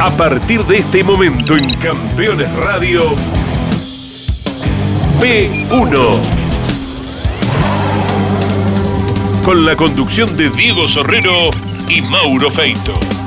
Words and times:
A 0.00 0.08
partir 0.16 0.64
de 0.64 0.78
este 0.78 1.04
momento 1.04 1.58
en 1.58 1.74
Campeones 1.74 2.50
Radio, 2.56 3.02
P1. 5.20 6.20
Con 9.44 9.66
la 9.66 9.76
conducción 9.76 10.34
de 10.38 10.48
Diego 10.48 10.88
Sorrero 10.88 11.50
y 11.86 12.00
Mauro 12.00 12.50
Feito. 12.50 13.19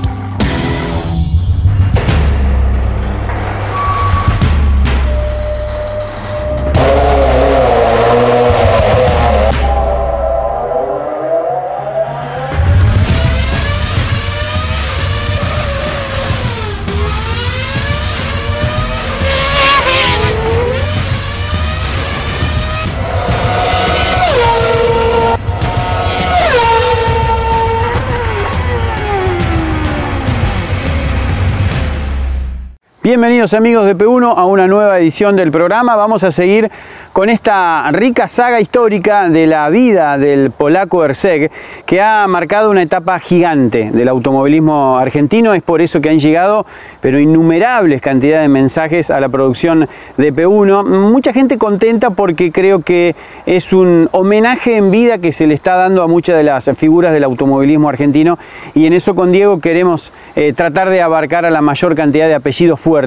Bienvenidos 33.13 33.53
amigos 33.53 33.85
de 33.85 33.95
P1 33.95 34.33
a 34.35 34.44
una 34.45 34.66
nueva 34.66 34.97
edición 34.97 35.35
del 35.35 35.52
programa. 35.52 35.95
Vamos 35.95 36.23
a 36.23 36.31
seguir 36.31 36.72
con 37.11 37.30
esta 37.30 37.88
rica 37.91 38.27
saga 38.27 38.59
histórica 38.59 39.30
de 39.30 39.45
la 39.45 39.69
vida 39.69 40.17
del 40.17 40.49
polaco 40.49 41.05
Erseg, 41.05 41.52
que 41.86 42.02
ha 42.02 42.25
marcado 42.27 42.72
una 42.72 42.81
etapa 42.81 43.19
gigante 43.19 43.91
del 43.91 44.08
automovilismo 44.08 44.97
argentino. 44.97 45.53
Es 45.53 45.61
por 45.61 45.81
eso 45.81 46.02
que 46.02 46.09
han 46.09 46.17
llegado, 46.17 46.66
pero 47.02 47.19
innumerables 47.19 48.02
cantidades 48.02 48.45
de 48.45 48.49
mensajes 48.49 49.11
a 49.11 49.20
la 49.20 49.30
producción 49.30 49.88
de 50.17 50.33
P1. 50.33 50.83
Mucha 50.83 51.33
gente 51.33 51.59
contenta 51.59 52.09
porque 52.09 52.52
creo 52.52 52.80
que 52.80 53.16
es 53.45 53.73
un 53.73 54.09
homenaje 54.11 54.75
en 54.75 54.89
vida 54.89 55.20
que 55.20 55.31
se 55.31 55.45
le 55.45 55.53
está 55.53 55.75
dando 55.75 56.02
a 56.02 56.08
muchas 56.08 56.36
de 56.36 56.42
las 56.42 56.67
figuras 56.75 57.14
del 57.14 57.25
automovilismo 57.25 57.89
argentino. 57.89 58.39
Y 58.73 58.88
en 58.88 58.94
eso 58.94 59.14
con 59.14 59.31
Diego 59.31 59.59
queremos 59.59 60.11
eh, 60.36 60.52
tratar 60.53 60.89
de 60.89 61.03
abarcar 61.03 61.45
a 61.45 61.52
la 61.52 61.61
mayor 61.61 61.94
cantidad 61.94 62.27
de 62.27 62.33
apellidos 62.33 62.80
fuertes 62.80 63.03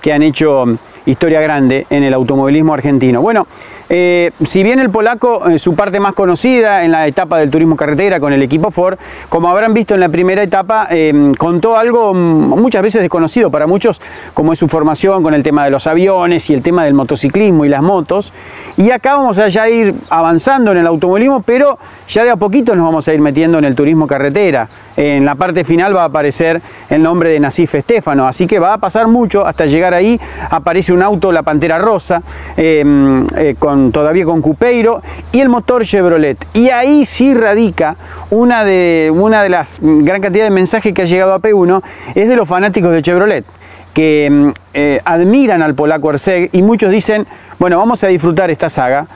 que 0.00 0.12
han 0.12 0.22
hecho 0.22 0.64
historia 1.06 1.40
grande 1.40 1.86
en 1.90 2.02
el 2.04 2.14
automovilismo 2.14 2.74
argentino. 2.74 3.20
Bueno, 3.20 3.46
eh, 3.92 4.30
si 4.44 4.62
bien 4.62 4.78
el 4.78 4.88
polaco, 4.88 5.42
su 5.58 5.74
parte 5.74 5.98
más 5.98 6.12
conocida 6.12 6.84
en 6.84 6.92
la 6.92 7.08
etapa 7.08 7.38
del 7.38 7.50
turismo 7.50 7.74
carretera 7.74 8.20
con 8.20 8.32
el 8.32 8.40
equipo 8.40 8.70
Ford, 8.70 8.98
como 9.28 9.48
habrán 9.48 9.74
visto 9.74 9.94
en 9.94 10.00
la 10.00 10.08
primera 10.08 10.44
etapa, 10.44 10.86
eh, 10.90 11.32
contó 11.36 11.76
algo 11.76 12.14
muchas 12.14 12.82
veces 12.82 13.00
desconocido 13.00 13.50
para 13.50 13.66
muchos, 13.66 14.00
como 14.32 14.52
es 14.52 14.60
su 14.60 14.68
formación 14.68 15.24
con 15.24 15.34
el 15.34 15.42
tema 15.42 15.64
de 15.64 15.70
los 15.70 15.88
aviones 15.88 16.48
y 16.50 16.54
el 16.54 16.62
tema 16.62 16.84
del 16.84 16.94
motociclismo 16.94 17.64
y 17.64 17.68
las 17.68 17.82
motos. 17.82 18.32
Y 18.76 18.92
acá 18.92 19.16
vamos 19.16 19.40
a 19.40 19.48
ya 19.48 19.68
ir 19.68 19.92
avanzando 20.08 20.70
en 20.70 20.78
el 20.78 20.86
automovilismo, 20.86 21.42
pero 21.42 21.76
ya 22.08 22.22
de 22.22 22.30
a 22.30 22.36
poquito 22.36 22.76
nos 22.76 22.84
vamos 22.84 23.08
a 23.08 23.12
ir 23.12 23.20
metiendo 23.20 23.58
en 23.58 23.64
el 23.64 23.74
turismo 23.74 24.06
carretera. 24.06 24.68
En 24.96 25.24
la 25.24 25.34
parte 25.34 25.64
final 25.64 25.96
va 25.96 26.02
a 26.02 26.06
aparecer 26.06 26.62
el 26.88 27.02
nombre 27.02 27.30
de 27.30 27.40
Nasif 27.40 27.74
Estefano, 27.74 28.28
así 28.28 28.46
que 28.46 28.60
va 28.60 28.74
a 28.74 28.78
pasar 28.78 29.08
mucho 29.08 29.44
hasta 29.44 29.66
llegar 29.66 29.94
ahí. 29.94 30.20
Aparece 30.50 30.92
un 30.92 31.02
auto, 31.02 31.32
la 31.32 31.42
Pantera 31.42 31.78
Rosa, 31.78 32.22
eh, 32.56 33.24
eh, 33.36 33.56
todavía 33.92 34.24
con 34.24 34.42
Cupeiro, 34.42 35.02
y 35.32 35.40
el 35.40 35.48
motor 35.48 35.84
Chevrolet. 35.84 36.36
Y 36.52 36.70
ahí 36.70 37.04
sí 37.04 37.34
radica 37.34 37.96
una 38.30 38.64
de, 38.64 39.12
una 39.14 39.42
de 39.42 39.48
las 39.48 39.78
gran 39.82 40.20
cantidad 40.20 40.44
de 40.44 40.50
mensajes 40.50 40.92
que 40.92 41.02
ha 41.02 41.06
llegado 41.06 41.32
a 41.32 41.40
P1, 41.40 41.82
es 42.14 42.28
de 42.28 42.36
los 42.36 42.48
fanáticos 42.48 42.92
de 42.92 43.02
Chevrolet 43.02 43.44
que 43.92 44.28
mm, 44.30 44.48
eh, 44.74 45.00
admiran 45.04 45.62
al 45.62 45.74
polaco 45.74 46.10
Erseg 46.10 46.50
y 46.52 46.62
muchos 46.62 46.90
dicen, 46.90 47.26
bueno, 47.58 47.78
vamos 47.78 48.04
a 48.04 48.08
disfrutar 48.08 48.50
esta 48.50 48.68
saga 48.68 49.06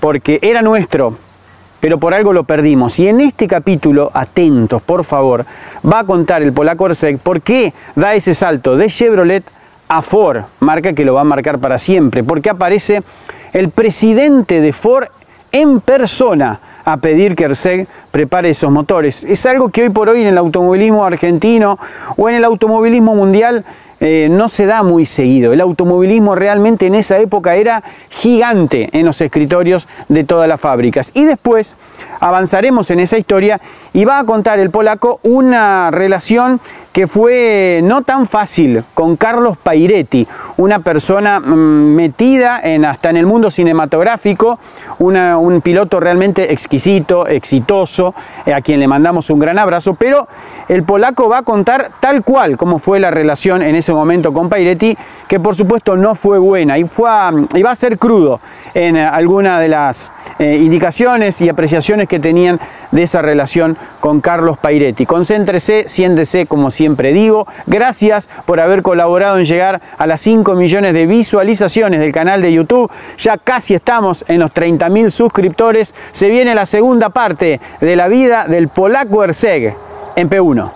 porque 0.00 0.38
era 0.42 0.60
nuestro, 0.62 1.16
pero 1.80 1.98
por 1.98 2.14
algo 2.14 2.32
lo 2.32 2.44
perdimos. 2.44 2.98
Y 2.98 3.08
en 3.08 3.20
este 3.20 3.48
capítulo, 3.48 4.10
atentos, 4.12 4.82
por 4.82 5.04
favor, 5.04 5.46
va 5.90 6.00
a 6.00 6.04
contar 6.04 6.42
el 6.42 6.52
polaco 6.52 6.86
Erseg 6.86 7.18
por 7.18 7.42
qué 7.42 7.72
da 7.94 8.14
ese 8.14 8.34
salto 8.34 8.76
de 8.76 8.88
Chevrolet 8.88 9.44
Ford, 10.02 10.44
marca 10.60 10.92
que 10.92 11.04
lo 11.04 11.14
va 11.14 11.22
a 11.22 11.24
marcar 11.24 11.58
para 11.58 11.78
siempre, 11.78 12.24
porque 12.24 12.50
aparece 12.50 13.02
el 13.52 13.70
presidente 13.70 14.60
de 14.60 14.72
Ford 14.72 15.08
en 15.52 15.80
persona 15.80 16.58
a 16.84 16.96
pedir 16.96 17.36
que 17.36 17.44
Erseg 17.44 17.86
prepare 18.14 18.50
esos 18.50 18.70
motores. 18.70 19.24
Es 19.24 19.44
algo 19.44 19.70
que 19.70 19.82
hoy 19.82 19.88
por 19.90 20.08
hoy 20.08 20.20
en 20.20 20.28
el 20.28 20.38
automovilismo 20.38 21.04
argentino 21.04 21.80
o 22.16 22.28
en 22.28 22.36
el 22.36 22.44
automovilismo 22.44 23.12
mundial 23.12 23.64
eh, 23.98 24.28
no 24.30 24.48
se 24.48 24.66
da 24.66 24.82
muy 24.82 25.06
seguido. 25.06 25.52
El 25.52 25.60
automovilismo 25.60 26.34
realmente 26.34 26.86
en 26.86 26.94
esa 26.94 27.18
época 27.18 27.54
era 27.54 27.82
gigante 28.10 28.90
en 28.92 29.06
los 29.06 29.18
escritorios 29.22 29.88
de 30.08 30.24
todas 30.24 30.46
las 30.46 30.60
fábricas. 30.60 31.10
Y 31.14 31.24
después 31.24 31.78
avanzaremos 32.20 32.90
en 32.90 33.00
esa 33.00 33.16
historia 33.16 33.60
y 33.94 34.04
va 34.04 34.18
a 34.18 34.24
contar 34.24 34.58
el 34.58 34.70
polaco 34.70 35.20
una 35.22 35.90
relación 35.90 36.60
que 36.92 37.06
fue 37.06 37.80
no 37.82 38.02
tan 38.02 38.28
fácil 38.28 38.84
con 38.92 39.16
Carlos 39.16 39.56
Pairetti, 39.56 40.28
una 40.58 40.80
persona 40.80 41.40
mm, 41.40 41.94
metida 41.94 42.60
en, 42.62 42.84
hasta 42.84 43.08
en 43.08 43.16
el 43.16 43.26
mundo 43.26 43.50
cinematográfico, 43.50 44.58
un 44.98 45.60
piloto 45.62 45.98
realmente 45.98 46.52
exquisito, 46.52 47.26
exitoso, 47.26 48.03
eh, 48.44 48.52
a 48.52 48.60
quien 48.60 48.80
le 48.80 48.88
mandamos 48.88 49.30
un 49.30 49.38
gran 49.38 49.58
abrazo, 49.58 49.94
pero 49.94 50.26
el 50.68 50.82
polaco 50.82 51.28
va 51.28 51.38
a 51.38 51.42
contar 51.42 51.92
tal 52.00 52.24
cual 52.24 52.56
como 52.56 52.78
fue 52.78 52.98
la 53.00 53.10
relación 53.10 53.62
en 53.62 53.76
ese 53.76 53.92
momento 53.92 54.32
con 54.32 54.48
Pairetti, 54.48 54.98
que 55.34 55.40
por 55.40 55.56
supuesto 55.56 55.96
no 55.96 56.14
fue 56.14 56.38
buena 56.38 56.78
y, 56.78 56.84
fue 56.84 57.10
y 57.54 57.62
va 57.64 57.72
a 57.72 57.74
ser 57.74 57.98
crudo 57.98 58.38
en 58.72 58.96
alguna 58.96 59.58
de 59.58 59.66
las 59.66 60.12
eh, 60.38 60.60
indicaciones 60.62 61.40
y 61.40 61.48
apreciaciones 61.48 62.06
que 62.06 62.20
tenían 62.20 62.60
de 62.92 63.02
esa 63.02 63.20
relación 63.20 63.76
con 63.98 64.20
Carlos 64.20 64.58
Pairetti. 64.58 65.06
Concéntrese, 65.06 65.88
siéntese 65.88 66.46
como 66.46 66.70
siempre 66.70 67.12
digo. 67.12 67.48
Gracias 67.66 68.28
por 68.44 68.60
haber 68.60 68.82
colaborado 68.82 69.38
en 69.38 69.44
llegar 69.44 69.82
a 69.98 70.06
las 70.06 70.20
5 70.20 70.54
millones 70.54 70.94
de 70.94 71.06
visualizaciones 71.06 71.98
del 71.98 72.12
canal 72.12 72.40
de 72.40 72.52
YouTube. 72.52 72.88
Ya 73.18 73.36
casi 73.36 73.74
estamos 73.74 74.24
en 74.28 74.38
los 74.38 74.52
30 74.52 74.88
mil 74.88 75.10
suscriptores. 75.10 75.96
Se 76.12 76.28
viene 76.28 76.54
la 76.54 76.64
segunda 76.64 77.08
parte 77.08 77.60
de 77.80 77.96
la 77.96 78.06
vida 78.06 78.46
del 78.46 78.68
polaco 78.68 79.24
Erseg 79.24 79.74
en 80.14 80.30
P1. 80.30 80.70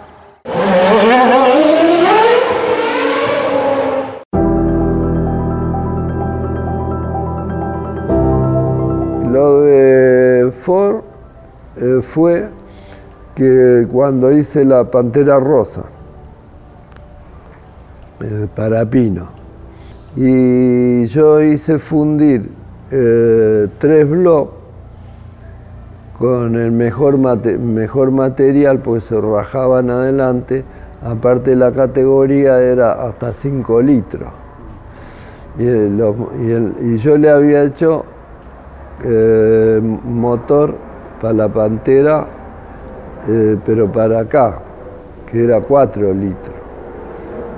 Eh, 11.81 12.03
fue 12.03 12.49
que 13.37 13.87
cuando 13.91 14.33
hice 14.33 14.65
la 14.65 14.84
Pantera 14.84 15.39
Rosa 15.39 15.83
eh, 18.21 18.49
para 18.53 18.84
Pino 18.84 19.28
y 20.17 21.06
yo 21.06 21.41
hice 21.41 21.78
fundir 21.78 22.50
eh, 22.91 23.69
tres 23.78 24.11
blocs 24.11 24.53
con 26.19 26.56
el 26.56 26.72
mejor, 26.72 27.17
mejor 27.17 28.11
material, 28.11 28.81
pues 28.81 29.05
se 29.05 29.21
rajaban 29.21 29.88
adelante, 29.88 30.65
aparte 31.00 31.55
la 31.55 31.71
categoría 31.71 32.61
era 32.61 33.06
hasta 33.06 33.33
5 33.33 33.83
litros. 33.83 34.28
Y, 35.61 36.97
yo 36.97 37.17
le 37.17 37.31
había 37.31 37.62
hecho 37.62 38.05
motor 40.05 40.88
para 41.21 41.34
la 41.34 41.49
Pantera, 41.49 42.27
eh, 43.29 43.56
pero 43.65 43.91
para 43.91 44.21
acá, 44.21 44.61
que 45.31 45.45
era 45.45 45.61
4 45.61 46.15
litros. 46.15 46.56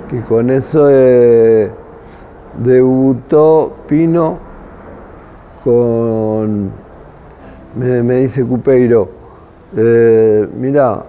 Que 0.09 0.21
con 0.21 0.49
eso 0.49 0.87
eh, 0.89 1.69
debutó 2.63 3.73
Pino 3.87 4.39
con 5.63 6.71
me, 7.75 8.01
dice 8.17 8.43
Cupeiro, 8.43 9.07
eh, 9.77 10.45
mira, 10.57 11.03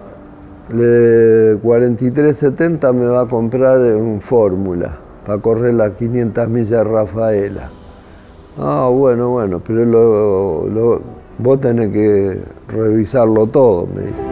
4370 0.69 2.93
me 2.93 3.07
va 3.07 3.23
a 3.23 3.25
comprar 3.25 3.79
un 3.79 4.21
Fórmula 4.21 4.95
para 5.25 5.39
correr 5.39 5.73
las 5.73 5.95
500 5.95 6.47
millas 6.47 6.87
Rafaela. 6.87 7.69
Ah, 8.57 8.89
bueno, 8.91 9.29
bueno, 9.29 9.61
pero 9.65 9.83
lo, 9.83 11.01
vos 11.37 11.59
tenés 11.59 11.91
que 11.91 12.39
revisarlo 12.67 13.47
todo, 13.47 13.87
me 13.87 14.01
dice. 14.03 14.23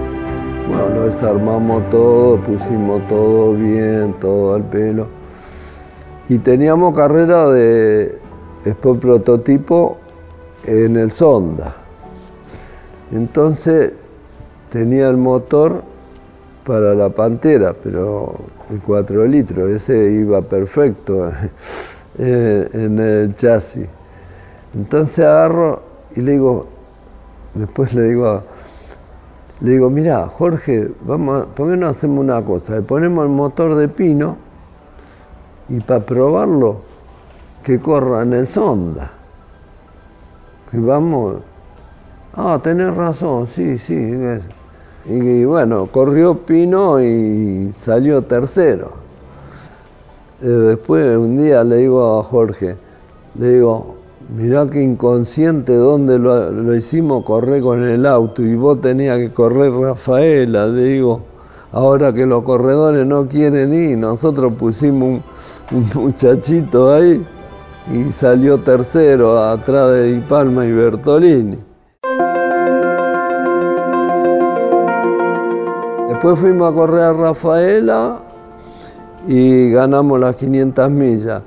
Bueno, 0.68 0.90
lo 0.96 1.06
desarmamos 1.06 1.90
todo, 1.90 2.38
pusimos 2.38 3.08
todo 3.08 3.54
bien, 3.54 4.16
todo 4.20 4.56
al 4.56 4.64
pelo. 4.64 5.08
Y 6.30 6.38
teníamos 6.38 6.96
carrera 6.96 7.50
de 7.50 8.18
Sport 8.64 9.02
prototipo 9.02 9.98
en 10.66 10.96
el 10.96 11.12
Sonda. 11.12 11.76
Entonces 13.12 13.94
tenía 14.70 15.10
el 15.10 15.18
motor 15.18 15.84
para 16.66 16.94
la 16.94 17.10
pantera, 17.10 17.74
pero 17.74 18.36
el 18.70 18.80
4 18.80 19.26
litros, 19.26 19.72
ese 19.72 20.12
iba 20.12 20.42
perfecto 20.42 21.32
en 22.18 23.00
el 23.00 23.36
chasis. 23.36 23.88
Entonces 24.74 25.26
agarro 25.26 25.82
y 26.16 26.22
le 26.22 26.34
digo, 26.34 26.68
después 27.54 27.94
le 27.94 28.10
digo, 28.10 28.44
le 29.62 29.72
digo, 29.72 29.90
mira, 29.90 30.28
Jorge, 30.28 30.92
vamos, 31.06 31.46
¿por 31.56 31.70
qué 31.70 31.78
no 31.78 31.88
hacemos 31.88 32.20
una 32.20 32.42
cosa? 32.44 32.76
Le 32.76 32.82
ponemos 32.82 33.24
el 33.24 33.32
motor 33.32 33.76
de 33.76 33.88
pino 33.88 34.38
y 35.70 35.80
para 35.80 36.06
probarlo, 36.06 36.82
que 37.64 37.80
corra 37.80 38.24
en 38.24 38.46
sonda. 38.46 39.12
Y 40.74 40.78
vamos, 40.78 41.38
ah, 42.36 42.60
tenés 42.62 42.96
razón, 42.96 43.48
sí, 43.48 43.78
sí. 43.78 44.18
Y, 45.06 45.46
bueno, 45.46 45.88
corrió 45.88 46.38
Pino 46.38 47.02
y 47.02 47.72
salió 47.74 48.22
tercero. 48.24 48.92
Eh, 50.42 50.48
después 50.48 51.18
un 51.18 51.42
día 51.42 51.64
le 51.64 51.78
digo 51.78 52.20
a 52.20 52.24
Jorge, 52.24 52.78
le 53.36 53.50
digo, 53.54 53.96
mirá 54.32 54.66
qué 54.68 54.82
inconsciente 54.82 55.76
donde 55.76 56.18
lo, 56.18 56.76
hicimos 56.76 57.24
correr 57.24 57.62
con 57.62 57.84
el 57.84 58.06
auto 58.06 58.42
y 58.42 58.56
vos 58.56 58.80
tenías 58.80 59.18
que 59.18 59.32
correr 59.32 59.74
Rafaela, 59.74 60.70
digo, 60.70 61.22
ahora 61.72 62.14
que 62.14 62.26
los 62.26 62.44
corredores 62.44 63.06
no 63.06 63.28
quieren 63.28 63.74
ir, 63.74 63.98
nosotros 63.98 64.54
pusimos 64.58 65.22
un, 65.72 65.90
muchachito 65.94 66.94
ahí 66.94 67.26
y 67.94 68.12
salió 68.12 68.60
tercero 68.60 69.38
atrás 69.38 69.92
de 69.92 70.14
Di 70.14 70.20
Palma 70.22 70.66
y 70.66 70.72
Bertolini. 70.72 71.58
Después 76.10 76.40
fuimos 76.40 76.72
a 76.72 76.76
correr 76.76 77.02
a 77.02 77.14
Rafaela 77.14 78.20
y 79.28 79.72
ganamos 79.72 80.20
las 80.20 80.36
500 80.36 80.92
millas. 80.92 81.42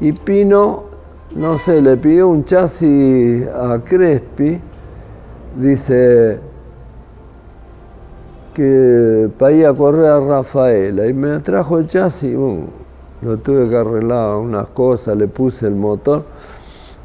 Y 0.00 0.12
Pino 0.12 0.87
no 1.34 1.58
sé, 1.58 1.82
le 1.82 1.96
pidió 1.96 2.28
un 2.28 2.44
chasis 2.44 3.46
a 3.48 3.78
Crespi, 3.84 4.60
dice 5.56 6.40
que 8.54 9.30
para 9.38 9.52
ir 9.52 9.66
a 9.66 9.74
correr 9.74 10.06
a 10.06 10.20
Rafaela 10.20 11.06
y 11.06 11.12
me 11.12 11.38
trajo 11.40 11.78
el 11.78 11.86
chasis, 11.86 12.36
lo 13.22 13.36
tuve 13.38 13.68
que 13.68 13.76
arreglar 13.76 14.36
unas 14.36 14.68
cosas, 14.68 15.16
le 15.16 15.28
puse 15.28 15.66
el 15.66 15.74
motor 15.74 16.24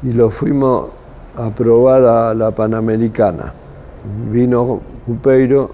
y 0.02 0.12
lo 0.12 0.30
fuimos 0.30 0.88
a 1.36 1.50
probar 1.50 2.04
a 2.04 2.34
la 2.34 2.50
Panamericana. 2.50 3.52
Vino 4.30 4.80
Cupeiro, 5.06 5.70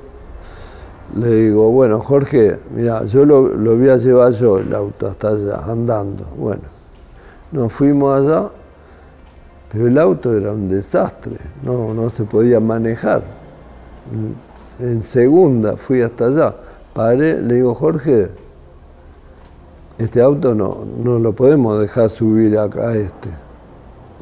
le 1.16 1.34
digo, 1.34 1.70
bueno 1.70 2.00
Jorge, 2.00 2.58
mira, 2.74 3.04
yo 3.04 3.24
lo, 3.24 3.48
lo 3.48 3.76
voy 3.76 3.88
a 3.88 3.96
llevar 3.96 4.32
yo 4.32 4.58
el 4.58 4.74
auto 4.74 5.06
hasta 5.06 5.28
allá, 5.28 5.60
andando. 5.66 6.24
Bueno, 6.36 6.79
nos 7.52 7.72
fuimos 7.72 8.20
allá, 8.20 8.48
pero 9.72 9.86
el 9.86 9.98
auto 9.98 10.36
era 10.36 10.52
un 10.52 10.68
desastre, 10.68 11.36
no, 11.62 11.94
no 11.94 12.10
se 12.10 12.24
podía 12.24 12.60
manejar. 12.60 13.22
En 14.78 15.02
segunda 15.02 15.76
fui 15.76 16.02
hasta 16.02 16.26
allá, 16.26 16.54
paré, 16.94 17.40
le 17.40 17.56
digo, 17.56 17.74
Jorge, 17.74 18.28
este 19.98 20.22
auto 20.22 20.54
no, 20.54 20.78
no 21.02 21.18
lo 21.18 21.32
podemos 21.32 21.78
dejar 21.80 22.08
subir 22.08 22.58
acá 22.58 22.88
a 22.88 22.96
este, 22.96 23.28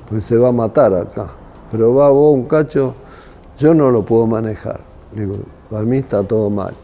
pues 0.08 0.24
se 0.24 0.36
va 0.36 0.48
a 0.48 0.52
matar 0.52 0.94
acá. 0.94 1.28
Pero 1.70 1.94
va 1.94 2.10
vos 2.10 2.34
un 2.34 2.44
cacho, 2.44 2.94
yo 3.58 3.74
no 3.74 3.90
lo 3.90 4.02
puedo 4.02 4.26
manejar. 4.26 4.80
Le 5.14 5.26
digo, 5.26 5.36
para 5.70 5.82
mí 5.84 5.98
está 5.98 6.22
todo 6.22 6.50
mal. 6.50 6.74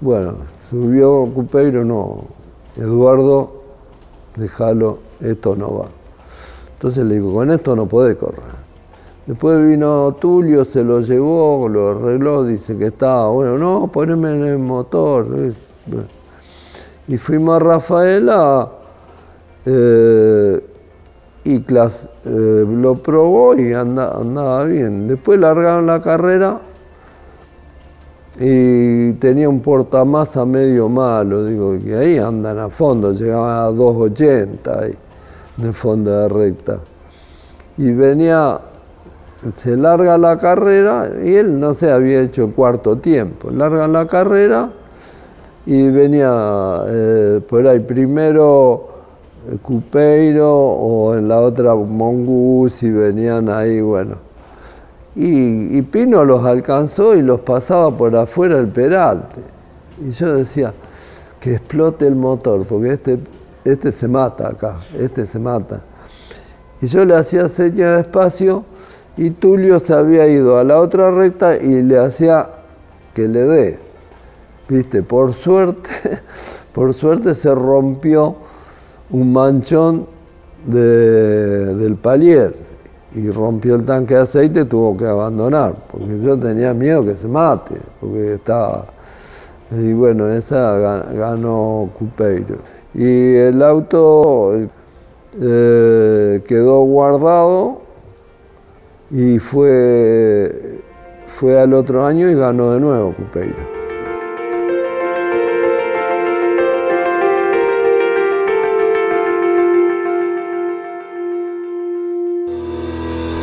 Bueno, 0.00 0.34
subió 0.70 1.26
Cupeiro, 1.34 1.84
no, 1.84 2.24
Eduardo, 2.76 3.52
déjalo 4.36 4.98
esto 5.24 5.56
no 5.56 5.78
va. 5.78 5.86
Entonces 6.74 7.04
le 7.04 7.14
digo, 7.14 7.32
con 7.34 7.50
esto 7.50 7.74
no 7.74 7.86
puede 7.86 8.16
correr. 8.16 8.64
Después 9.26 9.66
vino 9.66 10.16
Tulio, 10.20 10.64
se 10.66 10.84
lo 10.84 11.00
llevó, 11.00 11.66
lo 11.68 11.92
arregló, 11.92 12.44
dice 12.44 12.76
que 12.76 12.86
estaba, 12.86 13.30
bueno, 13.30 13.56
no, 13.56 13.88
poneme 13.88 14.34
en 14.36 14.44
el 14.44 14.58
motor. 14.58 15.26
Y 17.08 17.16
fuimos 17.16 17.56
a 17.56 17.58
Rafaela 17.58 18.68
eh, 19.64 20.62
y 21.44 21.56
eh, 21.56 22.66
lo 22.68 22.94
probó 22.96 23.56
y 23.56 23.72
andaba 23.72 24.64
bien. 24.64 25.08
Después 25.08 25.40
largaron 25.40 25.86
la 25.86 26.02
carrera 26.02 26.60
y 28.38 29.12
tenía 29.14 29.48
un 29.48 29.60
portamasa 29.60 30.44
medio 30.44 30.88
malo, 30.88 31.46
digo, 31.46 31.78
que 31.82 31.94
ahí 31.94 32.18
andan 32.18 32.58
a 32.58 32.68
fondo, 32.68 33.12
llegaban 33.12 33.56
a 33.56 33.66
280 33.68 34.86
en 34.86 35.03
el 35.62 35.72
fondo 35.72 36.10
de 36.10 36.28
recta. 36.28 36.78
Y 37.76 37.90
venía, 37.92 38.60
se 39.54 39.76
larga 39.76 40.16
la 40.18 40.38
carrera 40.38 41.10
y 41.22 41.34
él 41.34 41.58
no 41.58 41.74
se 41.74 41.90
había 41.90 42.20
hecho 42.20 42.50
cuarto 42.52 42.96
tiempo. 42.96 43.50
Larga 43.50 43.88
la 43.88 44.06
carrera 44.06 44.70
y 45.66 45.88
venía 45.88 46.84
eh, 46.86 47.40
por 47.48 47.66
ahí 47.66 47.80
primero 47.80 48.88
eh, 49.50 49.56
Cupeiro 49.62 50.52
o 50.52 51.14
en 51.14 51.28
la 51.28 51.40
otra 51.40 51.74
Mongus 51.74 52.82
y 52.82 52.90
venían 52.90 53.48
ahí, 53.48 53.80
bueno. 53.80 54.16
Y, 55.16 55.80
Pino 55.82 56.24
los 56.24 56.44
alcanzó 56.44 57.14
y 57.14 57.22
los 57.22 57.40
pasaba 57.40 57.96
por 57.96 58.16
afuera 58.16 58.56
del 58.56 58.66
peralte. 58.66 59.40
Y 60.04 60.10
yo 60.10 60.34
decía, 60.34 60.72
que 61.40 61.54
explote 61.54 62.06
el 62.06 62.16
motor, 62.16 62.64
porque 62.64 62.94
este 62.94 63.18
este 63.64 63.92
se 63.92 64.06
mata 64.06 64.48
acá, 64.48 64.80
este 64.98 65.24
se 65.24 65.38
mata. 65.38 65.80
Y 66.80 66.86
yo 66.86 67.04
le 67.04 67.16
hacía 67.16 67.48
señas 67.48 67.96
de 67.96 68.00
espacio 68.02 68.64
y 69.16 69.30
Tulio 69.30 69.78
se 69.78 69.94
había 69.94 70.26
ido 70.26 70.58
a 70.58 70.64
la 70.64 70.80
otra 70.80 71.10
recta 71.10 71.56
y 71.56 71.82
le 71.82 71.98
hacía 71.98 72.48
que 73.14 73.26
le 73.26 73.42
dé. 73.42 73.78
Viste, 74.68 75.02
por 75.02 75.32
suerte, 75.32 75.90
por 76.72 76.92
suerte 76.92 77.34
se 77.34 77.54
rompió 77.54 78.36
un 79.10 79.32
manchón 79.32 80.06
del 80.66 81.96
palier 82.00 82.56
y 83.14 83.30
rompió 83.30 83.76
el 83.76 83.84
tanque 83.84 84.14
de 84.14 84.20
aceite 84.20 84.60
y 84.60 84.64
tuvo 84.64 84.96
que 84.96 85.06
abandonar, 85.06 85.74
porque 85.90 86.20
yo 86.20 86.38
tenía 86.38 86.74
miedo 86.74 87.04
que 87.04 87.16
se 87.16 87.28
mate, 87.28 87.76
porque 88.00 88.34
estaba... 88.34 88.86
Y 89.70 89.92
bueno, 89.92 90.30
esa 90.32 91.02
ganó 91.12 91.90
Cupeiro 91.98 92.58
y 92.94 93.34
el 93.34 93.62
auto 93.62 94.52
eh, 95.40 96.42
quedó 96.46 96.82
guardado 96.82 97.82
y 99.10 99.38
fue, 99.38 100.80
fue 101.26 101.60
al 101.60 101.74
otro 101.74 102.06
año 102.06 102.30
y 102.30 102.34
ganó 102.34 102.72
de 102.72 102.80
nuevo 102.80 103.14
Cupeiro. 103.14 103.74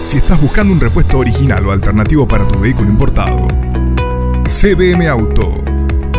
Si 0.03 0.17
estás 0.17 0.41
buscando 0.41 0.73
un 0.73 0.79
repuesto 0.79 1.19
original 1.19 1.65
o 1.65 1.71
alternativo 1.71 2.27
para 2.27 2.45
tu 2.47 2.59
vehículo 2.59 2.89
importado, 2.89 3.47
CBM 4.47 5.07
Auto. 5.07 5.53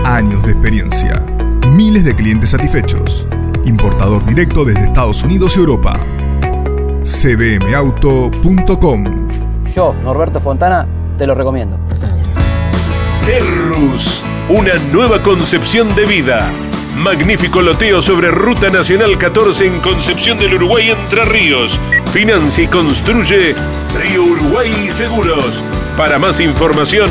Años 0.05 0.45
de 0.45 0.53
experiencia 0.53 1.32
miles 1.69 2.05
de 2.05 2.15
clientes 2.15 2.51
satisfechos. 2.51 3.27
Importador 3.65 4.25
directo 4.25 4.65
desde 4.65 4.85
Estados 4.85 5.23
Unidos 5.23 5.57
y 5.57 5.61
Europa. 5.61 5.95
cbmauto.com 7.05 9.05
Yo, 9.75 9.95
Norberto 10.05 10.41
Fontana, 10.41 10.87
te 11.19 11.27
lo 11.27 11.35
recomiendo. 11.35 11.79
Terrus, 13.25 14.23
una 14.49 14.75
nueva 14.93 15.23
concepción 15.23 15.95
de 15.95 16.07
vida. 16.07 16.51
Magnífico 16.97 17.63
loteo 17.63 18.03
sobre 18.03 18.31
Ruta 18.31 18.69
Nacional 18.69 19.17
14 19.17 19.67
en 19.67 19.81
Concepción 19.81 20.39
del 20.39 20.55
Uruguay 20.55 20.91
Entre 20.91 21.25
Ríos. 21.25 21.79
Financia 22.13 22.65
y 22.65 22.67
construye 22.67 23.55
Río 23.97 24.25
Uruguay 24.25 24.91
Seguros. 24.93 25.63
Para 25.97 26.19
más 26.19 26.41
información, 26.41 27.11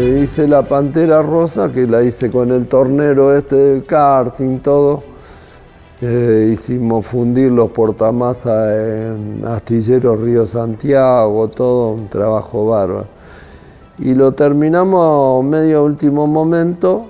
Hice 0.00 0.48
la 0.48 0.62
Pantera 0.62 1.22
Rosa, 1.22 1.70
que 1.70 1.86
la 1.86 2.02
hice 2.02 2.30
con 2.30 2.50
el 2.50 2.66
tornero 2.66 3.36
este 3.36 3.56
del 3.56 3.84
karting, 3.84 4.60
todo. 4.60 5.02
Eh, 6.00 6.50
hicimos 6.52 7.06
fundir 7.06 7.50
los 7.52 7.70
portamasas 7.70 8.72
en 8.72 9.44
Astillero 9.46 10.16
Río 10.16 10.46
Santiago, 10.46 11.48
todo 11.48 11.92
un 11.92 12.08
trabajo 12.08 12.66
bárbaro. 12.66 13.06
Y 13.98 14.14
lo 14.14 14.32
terminamos 14.32 15.44
medio 15.44 15.84
último 15.84 16.26
momento 16.26 17.06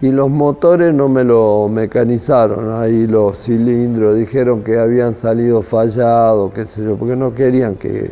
y 0.00 0.08
los 0.08 0.30
motores 0.30 0.94
no 0.94 1.08
me 1.08 1.22
lo 1.22 1.68
mecanizaron, 1.68 2.80
ahí 2.80 3.06
los 3.06 3.38
cilindros, 3.38 4.16
dijeron 4.16 4.62
que 4.62 4.78
habían 4.78 5.12
salido 5.14 5.60
fallados, 5.60 6.52
qué 6.54 6.64
sé 6.64 6.82
yo, 6.82 6.96
porque 6.96 7.14
no 7.14 7.34
querían 7.34 7.76
que, 7.76 8.10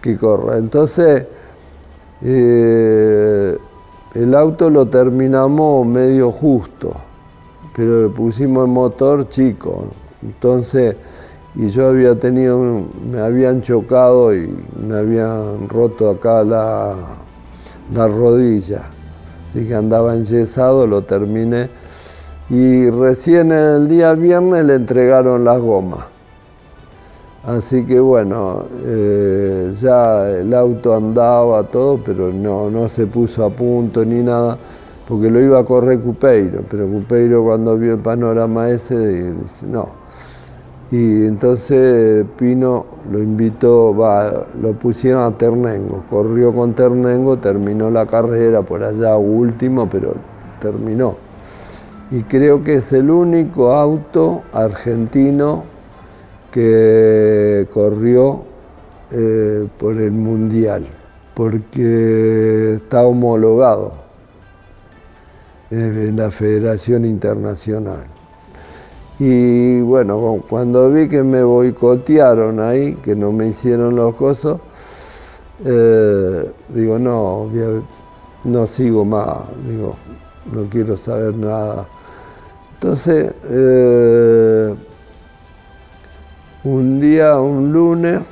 que 0.00 0.16
corra. 0.16 0.56
Entonces, 0.56 1.26
eh, 2.22 3.56
el 4.14 4.34
auto 4.34 4.70
lo 4.70 4.86
terminamos 4.86 5.86
medio 5.86 6.32
justo, 6.32 6.94
pero 7.74 8.02
le 8.02 8.08
pusimos 8.08 8.64
el 8.66 8.72
motor 8.72 9.28
chico. 9.28 9.84
Entonces, 10.22 10.96
y 11.54 11.68
yo 11.68 11.88
había 11.88 12.18
tenido, 12.18 12.58
me 13.10 13.20
habían 13.20 13.62
chocado 13.62 14.34
y 14.34 14.54
me 14.86 14.96
habían 14.96 15.68
roto 15.68 16.10
acá 16.10 16.42
la, 16.42 16.94
la 17.94 18.06
rodilla 18.08 18.90
así 19.56 19.66
que 19.66 19.74
andaba 19.74 20.14
enyesado, 20.14 20.86
lo 20.86 21.02
terminé. 21.02 21.68
Y 22.48 22.90
recién 22.90 23.50
el 23.52 23.88
día 23.88 24.14
viernes 24.14 24.64
le 24.64 24.74
entregaron 24.74 25.44
las 25.44 25.60
gomas. 25.60 26.15
Así 27.46 27.84
que 27.84 28.00
bueno, 28.00 28.64
eh, 28.84 29.72
ya 29.80 30.28
el 30.30 30.52
auto 30.52 30.92
andaba 30.92 31.62
todo, 31.62 31.96
pero 32.04 32.32
no, 32.32 32.68
no 32.70 32.88
se 32.88 33.06
puso 33.06 33.44
a 33.44 33.50
punto 33.50 34.04
ni 34.04 34.20
nada, 34.20 34.58
porque 35.06 35.30
lo 35.30 35.40
iba 35.40 35.60
a 35.60 35.64
correr 35.64 36.00
Cupeiro, 36.00 36.62
pero 36.68 36.88
Cupeiro 36.88 37.44
cuando 37.44 37.78
vio 37.78 37.94
el 37.94 38.00
panorama 38.00 38.68
ese, 38.70 38.96
dice, 39.30 39.64
no, 39.64 39.90
y 40.90 41.24
entonces 41.24 42.26
Pino 42.36 42.86
lo 43.12 43.22
invitó, 43.22 43.96
va, 43.96 44.46
lo 44.60 44.72
pusieron 44.72 45.22
a 45.22 45.38
Ternengo, 45.38 46.02
corrió 46.10 46.52
con 46.52 46.74
Ternengo, 46.74 47.36
terminó 47.36 47.90
la 47.90 48.06
carrera 48.06 48.62
por 48.62 48.82
allá 48.82 49.16
último, 49.16 49.88
pero 49.88 50.14
terminó. 50.60 51.14
Y 52.10 52.22
creo 52.22 52.64
que 52.64 52.74
es 52.74 52.92
el 52.92 53.10
único 53.10 53.72
auto 53.72 54.42
argentino 54.52 55.75
que 56.56 57.68
corrió 57.70 58.40
eh, 59.10 59.68
por 59.78 59.94
el 60.00 60.10
Mundial, 60.10 60.86
porque 61.34 62.76
está 62.76 63.02
homologado 63.02 63.92
en 65.70 66.16
la 66.16 66.30
Federación 66.30 67.04
Internacional. 67.04 68.04
Y 69.18 69.82
bueno, 69.82 70.42
cuando 70.48 70.90
vi 70.90 71.08
que 71.08 71.22
me 71.22 71.42
boicotearon 71.42 72.58
ahí, 72.60 72.94
que 73.04 73.14
no 73.14 73.32
me 73.32 73.48
hicieron 73.48 73.94
los 73.94 74.14
cosos, 74.14 74.58
eh, 75.62 76.52
digo, 76.68 76.98
no, 76.98 77.50
no 78.44 78.66
sigo 78.66 79.04
más, 79.04 79.40
digo, 79.68 79.94
no 80.50 80.62
quiero 80.70 80.96
saber 80.96 81.36
nada. 81.36 81.86
Entonces, 82.76 83.34
eh, 83.44 84.74
un 86.66 87.00
día, 87.00 87.38
un 87.40 87.72
lunes, 87.72 88.26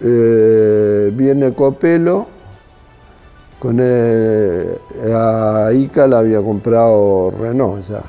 eh, 0.00 1.10
viene 1.12 1.52
Copelo, 1.52 2.26
con 3.58 3.80
el, 3.80 4.78
a 5.12 5.70
Ica 5.72 6.06
le 6.06 6.16
había 6.16 6.40
comprado 6.40 7.32
Renault 7.40 7.82
ya 7.88 8.02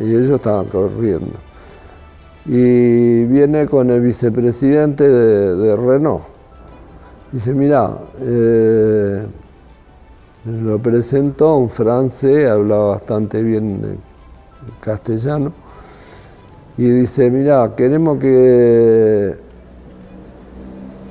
y 0.00 0.14
ellos 0.14 0.30
estaban 0.30 0.66
corriendo. 0.66 1.38
Y 2.46 3.24
viene 3.26 3.66
con 3.66 3.90
el 3.90 4.00
vicepresidente 4.00 5.08
de, 5.08 5.76
Renault. 5.76 6.22
Dice, 7.30 7.52
mira, 7.52 7.90
eh, 8.20 9.24
lo 10.44 10.78
presentó 10.78 11.56
un 11.56 11.70
francés, 11.70 12.48
hablaba 12.48 12.90
bastante 12.90 13.42
bien 13.42 13.98
castellano, 14.80 15.52
y 16.78 16.88
dice, 16.88 17.30
mira, 17.30 17.74
queremos 17.76 18.18
que, 18.18 19.34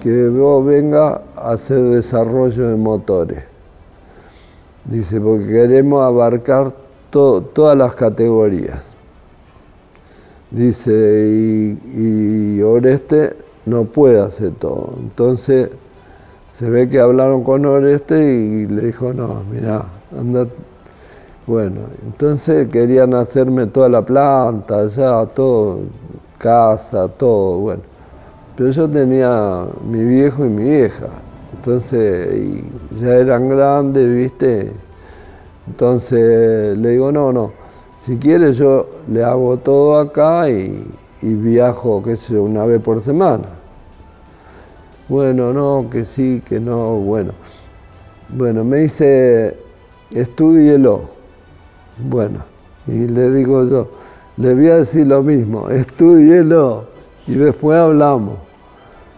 que 0.01 0.29
vos 0.29 0.65
venga 0.65 1.21
a 1.35 1.51
hacer 1.51 1.81
desarrollo 1.83 2.69
de 2.69 2.75
motores. 2.75 3.43
Dice, 4.85 5.21
porque 5.21 5.45
queremos 5.45 6.03
abarcar 6.03 6.73
todas 7.11 7.77
las 7.77 7.93
categorías. 7.95 8.81
Dice, 10.49 11.79
y, 11.95 12.61
Oreste 12.61 13.35
no 13.65 13.85
puede 13.85 14.19
hacer 14.19 14.51
todo. 14.53 14.95
Entonces 14.99 15.69
se 16.49 16.69
ve 16.69 16.89
que 16.89 16.99
hablaron 16.99 17.43
con 17.43 17.65
Oreste 17.65 18.21
y 18.21 18.67
le 18.67 18.87
dijo, 18.87 19.13
no, 19.13 19.43
mira, 19.51 19.85
anda. 20.17 20.47
Bueno, 21.51 21.81
entonces 22.05 22.69
querían 22.69 23.13
hacerme 23.13 23.67
toda 23.67 23.89
la 23.89 24.01
planta, 24.01 24.87
ya, 24.87 25.25
todo, 25.25 25.79
casa, 26.37 27.09
todo, 27.09 27.57
bueno. 27.57 27.81
Pero 28.55 28.69
yo 28.69 28.87
tenía 28.87 29.65
mi 29.85 30.01
viejo 30.01 30.45
y 30.45 30.47
mi 30.47 30.63
vieja, 30.63 31.07
entonces 31.53 32.63
ya 32.91 33.15
eran 33.15 33.49
grandes, 33.49 34.15
viste, 34.15 34.71
entonces 35.67 36.77
le 36.77 36.91
digo, 36.91 37.11
no, 37.11 37.33
no, 37.33 37.51
si 38.05 38.15
quiere 38.15 38.53
yo 38.53 38.87
le 39.11 39.21
hago 39.21 39.57
todo 39.57 39.99
acá 39.99 40.49
y, 40.49 40.87
viajo, 41.21 42.01
qué 42.01 42.15
sé 42.15 42.39
una 42.39 42.63
vez 42.63 42.81
por 42.81 43.01
semana. 43.01 43.49
Bueno, 45.09 45.51
no, 45.51 45.89
que 45.89 46.05
sí, 46.05 46.41
que 46.47 46.61
no, 46.61 46.95
bueno. 46.95 47.33
Bueno, 48.29 48.63
me 48.63 48.77
dice, 48.77 49.57
estudielo. 50.13 51.19
Bueno, 52.09 52.39
y 52.87 53.07
le 53.07 53.31
digo 53.31 53.65
yo, 53.65 53.87
le 54.37 54.55
voy 54.55 54.67
a 54.69 54.77
decir 54.77 55.07
lo 55.07 55.21
mismo, 55.21 55.69
estudielo 55.69 56.85
y 57.27 57.33
después 57.33 57.77
hablamos. 57.77 58.37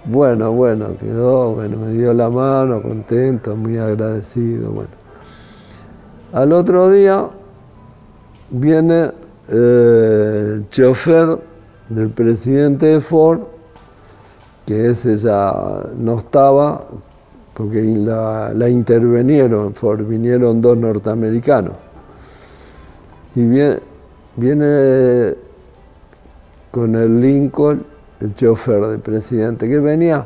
Bueno, 0.05 0.51
bueno, 0.51 0.97
quedó, 0.99 1.53
bueno, 1.53 1.77
me 1.77 1.93
dio 1.93 2.13
la 2.13 2.29
mano, 2.29 2.81
contento, 2.81 3.55
muy 3.55 3.77
agradecido, 3.77 4.69
bueno. 4.71 4.89
Al 6.33 6.51
otro 6.51 6.89
día 6.89 7.29
viene 8.49 9.11
eh, 9.49 10.53
el 10.55 10.69
chofer 10.69 11.37
del 11.89 12.09
presidente 12.09 12.87
de 12.87 12.99
Ford, 12.99 13.41
que 14.65 14.89
ese 14.89 15.15
ya 15.15 15.83
no 15.97 16.17
estaba, 16.17 16.83
porque 17.53 17.81
la, 17.83 18.67
intervinieron 18.69 19.73
Ford, 19.73 20.01
vinieron 20.05 20.61
dos 20.61 20.77
norteamericanos. 20.77 21.73
Y 23.35 23.43
viene, 23.43 23.79
viene 24.35 25.35
con 26.71 26.95
el 26.95 27.21
Lincoln, 27.21 27.83
el 28.19 28.35
chofer 28.35 28.85
del 28.87 28.99
presidente, 28.99 29.67
que 29.67 29.79
venía 29.79 30.25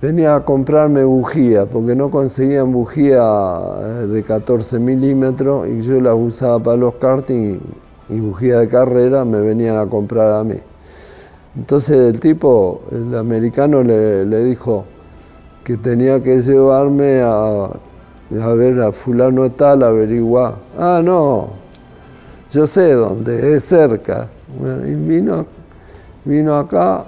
venía 0.00 0.34
a 0.34 0.44
comprarme 0.44 1.04
bujía, 1.04 1.66
porque 1.66 1.94
no 1.94 2.10
conseguían 2.10 2.72
bujía 2.72 3.22
eh, 3.22 4.06
de 4.06 4.22
14 4.22 4.78
milímetros 4.78 5.68
y 5.68 5.80
yo 5.80 6.00
las 6.00 6.14
usaba 6.14 6.58
para 6.58 6.76
los 6.76 6.94
karting 6.96 7.58
y, 8.08 8.20
bujía 8.20 8.60
de 8.60 8.68
carrera 8.68 9.24
me 9.24 9.40
venían 9.40 9.76
a 9.78 9.86
comprar 9.86 10.32
a 10.32 10.44
mí. 10.44 10.56
Entonces 11.56 11.96
el 11.96 12.20
tipo, 12.20 12.82
el 12.92 13.16
americano 13.16 13.82
le, 13.82 14.44
dijo 14.44 14.84
que 15.64 15.76
tenía 15.76 16.22
que 16.22 16.40
llevarme 16.40 17.22
a, 17.22 17.70
a 18.42 18.54
ver 18.54 18.80
a 18.82 18.92
fulano 18.92 19.50
tal, 19.50 19.82
averiguar. 19.82 20.56
Ah, 20.78 21.00
no, 21.02 21.48
yo 22.50 22.66
sé 22.66 22.92
dónde, 22.92 23.56
es 23.56 23.64
cerca. 23.64 24.28
y 24.84 24.94
vino, 24.94 25.46
vino 26.24 26.56
acá, 26.56 27.04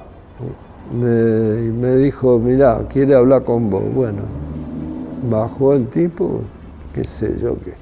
me, 0.92 1.64
y 1.64 1.68
me 1.68 1.96
dijo, 1.96 2.38
mira, 2.38 2.80
quiere 2.88 3.14
hablar 3.14 3.44
con 3.44 3.70
vos. 3.70 3.82
Bueno, 3.94 4.22
bajó 5.30 5.74
el 5.74 5.86
tipo, 5.88 6.40
qué 6.92 7.04
sé 7.04 7.38
yo 7.40 7.56
qué. 7.64 7.74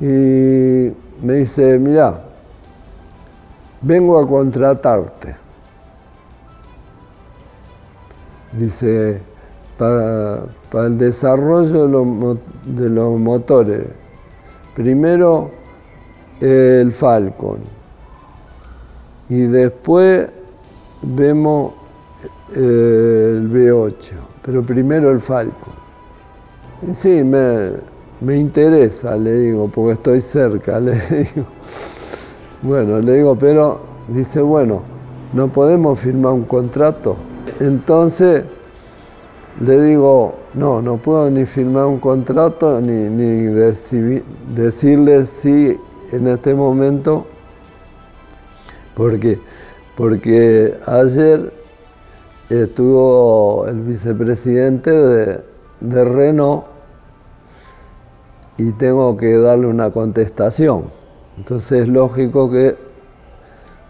Y 0.00 1.24
me 1.24 1.34
dice, 1.34 1.78
mira, 1.78 2.22
vengo 3.82 4.18
a 4.18 4.26
contratarte. 4.26 5.36
Dice, 8.52 9.20
para, 9.78 10.40
para 10.70 10.86
el 10.86 10.98
desarrollo 10.98 11.86
de 11.86 11.88
los, 11.88 12.38
de 12.64 12.88
los 12.88 13.18
motores. 13.18 13.86
Primero 14.74 15.59
el 16.40 16.92
Falcon 16.92 17.58
y 19.28 19.42
después 19.42 20.28
vemos 21.02 21.72
eh, 22.54 23.36
el 23.36 23.50
B8, 23.50 23.94
pero 24.42 24.62
primero 24.62 25.10
el 25.10 25.20
Falcon. 25.20 25.74
Sí, 26.94 27.22
me, 27.22 27.70
me 28.20 28.36
interesa, 28.38 29.16
le 29.16 29.32
digo, 29.34 29.70
porque 29.72 29.92
estoy 29.92 30.20
cerca, 30.20 30.80
le 30.80 30.94
digo. 30.94 31.46
Bueno, 32.62 32.98
le 33.00 33.14
digo, 33.14 33.36
pero 33.36 33.80
dice, 34.08 34.40
bueno, 34.40 34.82
no 35.32 35.48
podemos 35.48 36.00
firmar 36.00 36.32
un 36.32 36.44
contrato. 36.44 37.16
Entonces 37.60 38.44
le 39.60 39.82
digo, 39.82 40.34
no, 40.54 40.82
no 40.82 40.96
puedo 40.96 41.30
ni 41.30 41.44
firmar 41.44 41.86
un 41.86 41.98
contrato 41.98 42.80
ni, 42.80 43.08
ni 43.08 43.42
decirle 44.54 45.24
sí 45.26 45.78
en 46.12 46.28
este 46.28 46.54
momento, 46.54 47.26
porque, 48.94 49.38
porque 49.96 50.76
ayer 50.86 51.52
estuvo 52.48 53.66
el 53.66 53.80
vicepresidente 53.80 54.90
de, 54.90 55.40
de 55.80 56.04
Renault 56.04 56.64
y 58.58 58.72
tengo 58.72 59.16
que 59.16 59.38
darle 59.38 59.66
una 59.66 59.90
contestación. 59.90 60.84
Entonces 61.38 61.82
es 61.82 61.88
lógico 61.88 62.50
que 62.50 62.76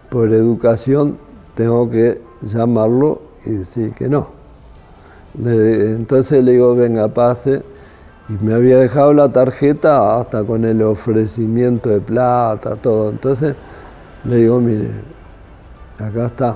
por 0.09 0.33
educación 0.33 1.17
tengo 1.55 1.89
que 1.89 2.21
llamarlo 2.41 3.21
y 3.45 3.51
decir 3.51 3.93
que 3.93 4.07
no. 4.07 4.27
entonces 5.35 6.43
le 6.43 6.53
digo, 6.53 6.75
venga, 6.75 7.07
pase. 7.07 7.63
Y 8.31 8.45
me 8.45 8.53
había 8.53 8.77
dejado 8.77 9.13
la 9.13 9.29
tarjeta 9.29 10.17
hasta 10.19 10.43
con 10.43 10.63
el 10.63 10.81
ofrecimiento 10.83 11.89
de 11.89 11.99
plata, 11.99 12.75
todo. 12.75 13.09
Entonces 13.09 13.55
le 14.23 14.35
digo, 14.37 14.59
mire, 14.59 14.89
acá 15.99 16.27
está. 16.27 16.55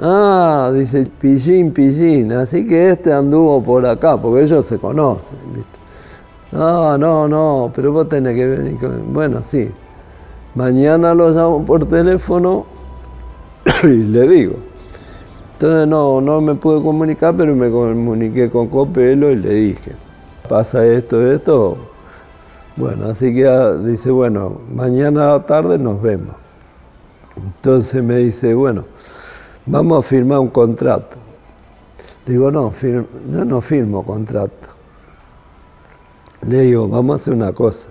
Ah, 0.00 0.70
dice 0.74 1.08
Pillín, 1.18 1.72
Pillín. 1.72 2.32
Así 2.32 2.66
que 2.66 2.90
este 2.90 3.12
anduvo 3.12 3.62
por 3.62 3.86
acá, 3.86 4.16
porque 4.16 4.42
ellos 4.42 4.66
se 4.66 4.78
conocen. 4.78 5.38
No, 6.52 6.98
no, 6.98 7.26
no, 7.26 7.72
pero 7.74 7.92
vos 7.92 8.08
tenés 8.08 8.34
que 8.34 8.46
venir. 8.46 8.78
Bueno, 9.10 9.42
sí. 9.42 9.70
Mañana 10.54 11.14
lo 11.14 11.30
llamo 11.30 11.64
por 11.64 11.86
teléfono 11.86 12.66
y 13.84 13.86
le 13.86 14.28
digo. 14.28 14.71
Entonces 15.62 15.86
no, 15.86 16.20
no 16.20 16.40
me 16.40 16.56
pude 16.56 16.82
comunicar, 16.82 17.36
pero 17.36 17.54
me 17.54 17.70
comuniqué 17.70 18.50
con 18.50 18.66
Copelo 18.66 19.30
y 19.30 19.36
le 19.36 19.54
dije, 19.54 19.92
pasa 20.48 20.84
esto, 20.84 21.24
esto. 21.24 21.76
Bueno, 22.74 23.06
así 23.06 23.32
que 23.32 23.46
ah, 23.46 23.74
dice, 23.74 24.10
bueno, 24.10 24.58
mañana 24.74 25.22
a 25.22 25.38
la 25.38 25.46
tarde 25.46 25.78
nos 25.78 26.02
vemos. 26.02 26.34
Entonces 27.36 28.02
me 28.02 28.16
dice, 28.16 28.54
bueno, 28.54 28.86
vamos 29.64 30.00
a 30.00 30.02
firmar 30.02 30.40
un 30.40 30.48
contrato. 30.48 31.18
Digo, 32.26 32.50
no, 32.50 32.72
yo 32.82 33.44
no 33.44 33.60
firmo 33.60 34.02
contrato. 34.02 34.68
Le 36.44 36.62
digo, 36.62 36.88
vamos 36.88 37.12
a 37.12 37.22
hacer 37.22 37.34
una 37.34 37.52
cosa. 37.52 37.86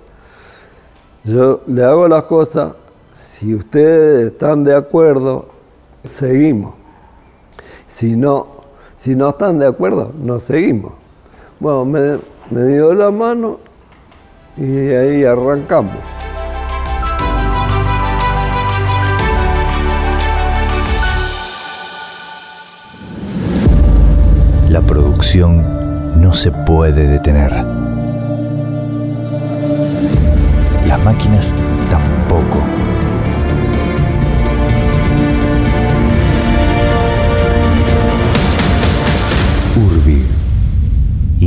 Yo 1.23 1.61
le 1.67 1.85
hago 1.85 2.05
las 2.09 2.25
cosas, 2.25 2.73
si 3.13 3.55
ustedes 3.55 4.33
están 4.33 4.65
de 4.65 4.75
acuerdo, 4.75 5.45
seguimos. 6.03 6.80
Si 7.91 8.15
no, 8.15 8.47
si 8.95 9.15
no 9.15 9.29
están 9.29 9.59
de 9.59 9.67
acuerdo, 9.67 10.11
no 10.17 10.39
seguimos. 10.39 10.93
Bueno, 11.59 11.85
me, 11.85 12.19
me 12.49 12.65
dio 12.65 12.93
la 12.93 13.11
mano 13.11 13.59
y 14.57 14.89
ahí 14.89 15.23
arrancamos. 15.23 15.95
La 24.69 24.81
producción 24.81 26.21
no 26.21 26.33
se 26.33 26.51
puede 26.51 27.07
detener 27.07 27.51
las 30.87 31.03
máquinas 31.05 31.53
tampoco. 31.89 32.80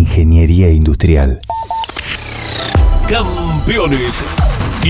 Ingeniería 0.04 0.70
Industrial. 0.70 1.40
Campeones, 3.08 4.22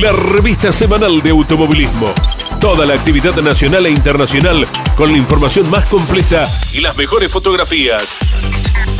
la 0.00 0.10
revista 0.10 0.72
semanal 0.72 1.22
de 1.22 1.30
automovilismo. 1.30 2.12
Toda 2.60 2.84
la 2.84 2.94
actividad 2.94 3.36
nacional 3.36 3.86
e 3.86 3.90
internacional 3.90 4.66
con 4.96 5.12
la 5.12 5.16
información 5.16 5.70
más 5.70 5.88
completa 5.88 6.48
y 6.72 6.80
las 6.80 6.96
mejores 6.96 7.30
fotografías. 7.30 8.16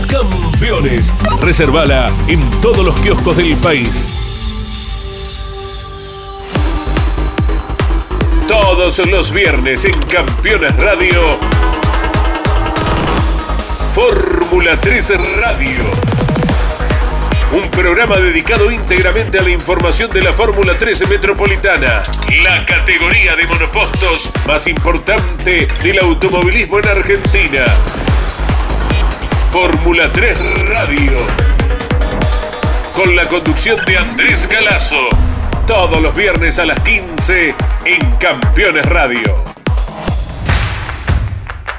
Campeones, 0.08 1.12
reservala 1.40 2.06
en 2.28 2.40
todos 2.62 2.84
los 2.84 2.94
kioscos 3.00 3.36
del 3.36 3.56
país. 3.56 4.14
Todos 8.46 9.00
los 9.00 9.32
viernes 9.32 9.84
en 9.84 10.00
Campeones 10.02 10.76
Radio. 10.76 11.38
Fórmula 13.94 14.76
3 14.80 15.12
Radio. 15.36 16.03
Un 17.54 17.70
programa 17.70 18.16
dedicado 18.16 18.68
íntegramente 18.68 19.38
a 19.38 19.42
la 19.42 19.50
información 19.50 20.10
de 20.10 20.20
la 20.22 20.32
Fórmula 20.32 20.76
13 20.76 21.06
Metropolitana, 21.06 22.02
la 22.42 22.66
categoría 22.66 23.36
de 23.36 23.46
monopostos 23.46 24.28
más 24.44 24.66
importante 24.66 25.68
del 25.80 26.00
automovilismo 26.00 26.80
en 26.80 26.88
Argentina. 26.88 27.64
Fórmula 29.52 30.10
3 30.12 30.68
Radio. 30.68 31.12
Con 32.92 33.14
la 33.14 33.28
conducción 33.28 33.76
de 33.86 33.98
Andrés 33.98 34.48
Galazo 34.48 35.08
todos 35.64 36.02
los 36.02 36.12
viernes 36.12 36.58
a 36.58 36.66
las 36.66 36.80
15 36.80 37.54
en 37.84 38.16
Campeones 38.16 38.84
Radio. 38.86 39.44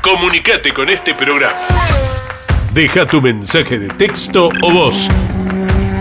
Comunicate 0.01 0.71
con 0.71 0.88
este 0.88 1.13
programa. 1.13 1.53
Deja 2.71 3.05
tu 3.05 3.21
mensaje 3.21 3.77
de 3.77 3.89
texto 3.89 4.49
o 4.61 4.71
voz 4.71 5.09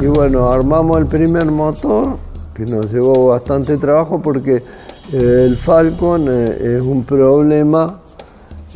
Y 0.00 0.06
bueno, 0.06 0.48
armamos 0.48 0.96
el 0.96 1.06
primer 1.06 1.44
motor, 1.44 2.16
que 2.54 2.64
nos 2.64 2.90
llevó 2.90 3.26
bastante 3.26 3.76
trabajo 3.76 4.22
porque 4.22 4.62
eh, 5.12 5.44
el 5.46 5.56
Falcon 5.56 6.26
eh, 6.26 6.76
es 6.78 6.82
un 6.82 7.04
problema 7.04 8.00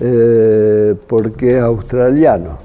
eh, 0.00 0.94
porque 1.06 1.56
es 1.56 1.62
australiano. 1.62 2.58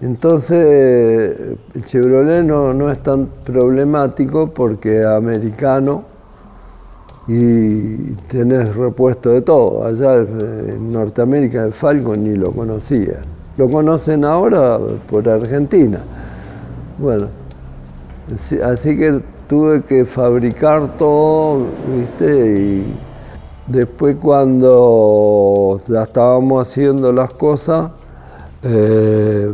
Entonces, 0.00 1.56
el 1.74 1.84
Chevrolet 1.84 2.42
no, 2.42 2.90
es 2.90 3.02
tan 3.02 3.26
problemático 3.44 4.48
porque 4.48 5.00
es 5.00 5.06
americano 5.06 6.04
y 7.28 8.12
tenés 8.28 8.74
repuesto 8.74 9.28
de 9.28 9.42
todo. 9.42 9.84
Allá 9.84 10.16
en 10.16 10.90
Norteamérica 10.90 11.64
el 11.64 11.74
Falcon 11.74 12.24
ni 12.24 12.34
lo 12.34 12.50
conocía. 12.50 13.20
Lo 13.58 13.68
conocen 13.68 14.24
ahora 14.24 14.78
por 15.08 15.28
Argentina. 15.28 16.00
Bueno, 16.98 17.28
así 18.62 18.96
que 18.96 19.20
tuve 19.48 19.82
que 19.82 20.04
fabricar 20.04 20.96
todo, 20.96 21.66
¿viste? 21.96 22.60
Y 22.60 22.94
después 23.66 24.16
cuando 24.22 25.80
ya 25.88 26.04
estábamos 26.04 26.68
haciendo 26.68 27.12
las 27.12 27.32
cosas, 27.32 27.90
eh, 28.62 29.52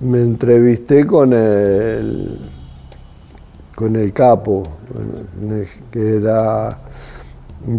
me 0.00 0.18
entrevisté 0.18 1.06
con 1.06 1.32
el, 1.32 2.38
con 3.76 3.94
el 3.94 4.12
capo, 4.12 4.64
que 5.92 6.16
era 6.16 6.78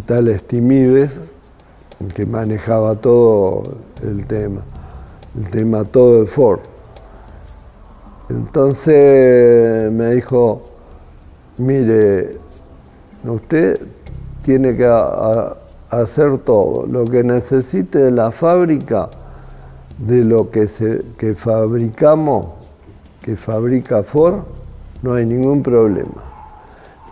tal 0.05 0.29
Estimides, 0.29 1.19
que 2.15 2.25
manejaba 2.25 2.95
todo 2.95 3.63
el 4.01 4.25
tema, 4.25 4.61
el 5.37 5.49
tema 5.49 5.83
todo 5.83 6.21
el 6.21 6.27
Ford. 6.27 6.74
Entonces 8.29 9.91
me 9.91 10.15
dijo, 10.15 10.61
mire, 11.59 12.37
usted 13.23 13.79
tiene 14.43 14.75
que 14.75 14.87
hacer 15.89 16.39
todo, 16.39 16.85
lo 16.87 17.05
que 17.05 17.23
necesite 17.23 17.99
de 17.99 18.11
la 18.11 18.31
fábrica, 18.31 19.09
de 19.99 20.23
lo 20.23 20.49
que, 20.49 20.67
que 21.17 21.35
fabricamos, 21.35 22.47
que 23.21 23.35
fabrica 23.35 24.03
Ford, 24.03 24.41
no 25.01 25.13
hay 25.13 25.25
ningún 25.25 25.61
problema. 25.61 26.23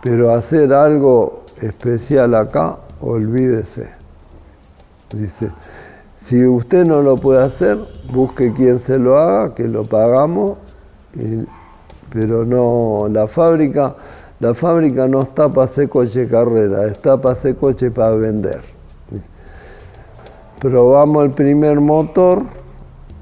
Pero 0.02 0.34
hacer 0.34 0.72
algo 0.72 1.44
especial 1.60 2.34
acá, 2.34 2.76
olvídese. 3.00 3.88
Dice, 5.12 5.50
si 6.18 6.44
usted 6.44 6.84
no 6.84 7.02
lo 7.02 7.16
puede 7.16 7.42
hacer, 7.42 7.78
busque 8.12 8.52
quien 8.52 8.78
se 8.80 8.98
lo 8.98 9.18
haga, 9.18 9.54
que 9.54 9.68
lo 9.68 9.84
pagamos, 9.84 10.58
pero 12.10 12.44
no, 12.44 13.08
la 13.10 13.26
fábrica, 13.26 13.96
la 14.40 14.54
fábrica 14.54 15.08
no 15.08 15.22
está 15.22 15.48
para 15.48 15.64
hacer 15.64 15.88
coche 15.88 16.28
carrera, 16.28 16.86
está 16.86 17.20
para 17.20 17.32
hacer 17.32 17.56
coche 17.56 17.90
para 17.90 18.10
vender. 18.16 18.60
Probamos 20.60 21.24
el 21.24 21.30
primer 21.30 21.80
motor, 21.80 22.42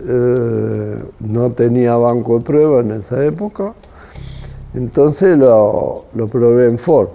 eh, 0.06 0.96
no 1.20 1.50
tenía 1.52 1.96
banco 1.96 2.38
de 2.38 2.44
prueba 2.44 2.80
en 2.80 2.92
esa 2.92 3.24
época, 3.24 3.72
entonces 4.74 5.38
lo, 5.38 6.04
probé 6.30 6.66
en 6.66 6.78
Ford, 6.78 7.08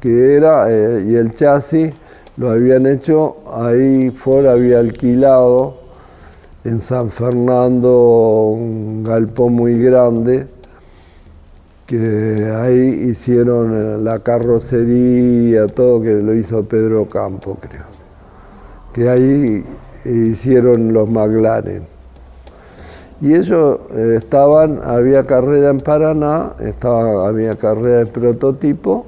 que 0.00 0.34
era, 0.36 0.70
eh, 0.70 1.04
y 1.08 1.14
el 1.14 1.30
chasis 1.32 1.92
lo 2.36 2.50
habían 2.50 2.86
hecho, 2.86 3.36
ahí 3.52 4.10
Ford 4.10 4.46
había 4.46 4.78
alquilado 4.78 5.87
en 6.64 6.80
San 6.80 7.10
Fernando 7.10 8.48
un 8.48 9.04
galpón 9.04 9.54
muy 9.54 9.78
grande, 9.78 10.46
que 11.86 12.52
ahí 12.54 13.08
hicieron 13.10 13.72
eh, 13.74 13.98
la 14.02 14.18
carrocería, 14.18 15.66
todo 15.68 16.02
que 16.02 16.10
lo 16.10 16.34
hizo 16.34 16.62
Pedro 16.62 17.06
Campo, 17.06 17.56
creo. 17.60 17.84
Que 18.92 19.08
ahí 19.08 19.64
hicieron 20.04 20.92
los 20.92 21.08
McLaren. 21.08 21.86
Y 23.20 23.34
ellos 23.34 23.78
eh, 23.94 24.14
estaban, 24.18 24.80
había 24.84 25.24
carrera 25.24 25.70
en 25.70 25.80
Paraná, 25.80 26.52
estaba, 26.60 27.26
había 27.26 27.56
carrera 27.56 28.04
de 28.04 28.06
prototipo, 28.06 29.06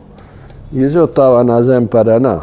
y 0.72 0.84
ellos 0.84 1.10
estaban 1.10 1.50
allá 1.50 1.76
en 1.76 1.86
Paraná. 1.86 2.40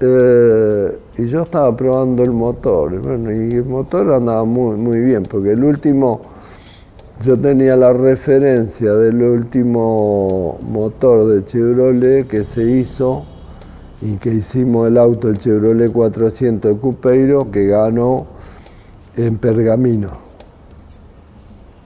Eh, 0.00 0.98
y 1.20 1.26
yo 1.26 1.42
estaba 1.42 1.76
probando 1.76 2.22
el 2.22 2.30
motor, 2.30 2.94
y 2.94 3.54
el 3.56 3.64
motor 3.64 4.12
andaba 4.12 4.44
muy, 4.44 4.80
muy 4.80 5.00
bien, 5.00 5.22
porque 5.24 5.52
el 5.52 5.62
último, 5.62 6.22
yo 7.22 7.38
tenía 7.38 7.76
la 7.76 7.92
referencia 7.92 8.94
del 8.94 9.22
último 9.22 10.58
motor 10.62 11.28
de 11.28 11.44
Chevrolet 11.44 12.26
que 12.26 12.44
se 12.44 12.62
hizo 12.62 13.24
y 14.00 14.16
que 14.16 14.32
hicimos 14.32 14.88
el 14.88 14.96
auto, 14.96 15.28
el 15.28 15.38
Chevrolet 15.38 15.92
400 15.92 16.72
de 16.72 16.80
Cupeiro, 16.80 17.50
que 17.50 17.66
ganó 17.66 18.26
en 19.16 19.36
Pergamino. 19.36 20.30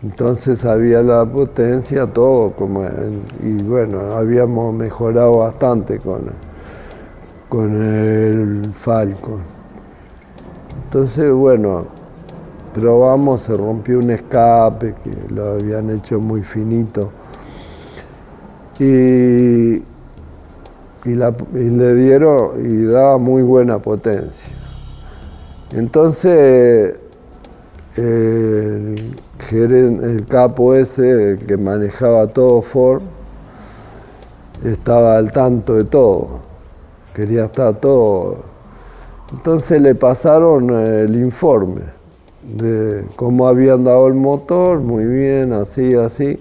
Entonces 0.04 0.64
había 0.64 1.02
la 1.02 1.24
potencia, 1.24 2.06
todo, 2.06 2.52
como 2.52 2.84
y 3.42 3.54
bueno, 3.62 4.12
habíamos 4.12 4.72
mejorado 4.74 5.38
bastante 5.38 5.98
con, 5.98 6.53
con 7.54 7.82
el 7.84 8.72
Falcon. 8.74 9.40
Entonces, 10.86 11.30
bueno, 11.30 11.86
probamos, 12.74 13.42
se 13.42 13.54
rompió 13.54 14.00
un 14.00 14.10
escape 14.10 14.94
que 15.04 15.32
lo 15.32 15.52
habían 15.52 15.88
hecho 15.90 16.18
muy 16.18 16.42
finito. 16.42 17.12
Y, 18.80 19.76
y, 21.04 21.14
le 21.14 21.94
dieron 21.94 22.66
y 22.66 22.86
daba 22.86 23.18
muy 23.18 23.42
buena 23.42 23.78
potencia. 23.78 24.52
Entonces, 25.70 27.00
el, 27.96 29.14
el 29.52 30.26
capo 30.28 30.74
ese 30.74 31.38
que 31.46 31.56
manejaba 31.56 32.26
todo 32.26 32.62
Ford 32.62 33.02
estaba 34.64 35.18
al 35.18 35.30
tanto 35.30 35.74
de 35.74 35.84
todo, 35.84 36.53
quería 37.14 37.44
estar 37.46 37.74
todo. 37.80 38.36
Entonces 39.32 39.80
le 39.80 39.94
pasaron 39.94 40.70
el 40.70 41.16
informe 41.16 41.82
de 42.42 43.04
cómo 43.16 43.48
habían 43.48 43.84
dado 43.84 44.06
el 44.06 44.14
motor, 44.14 44.80
muy 44.80 45.06
bien, 45.06 45.52
así, 45.52 45.94
así, 45.94 46.38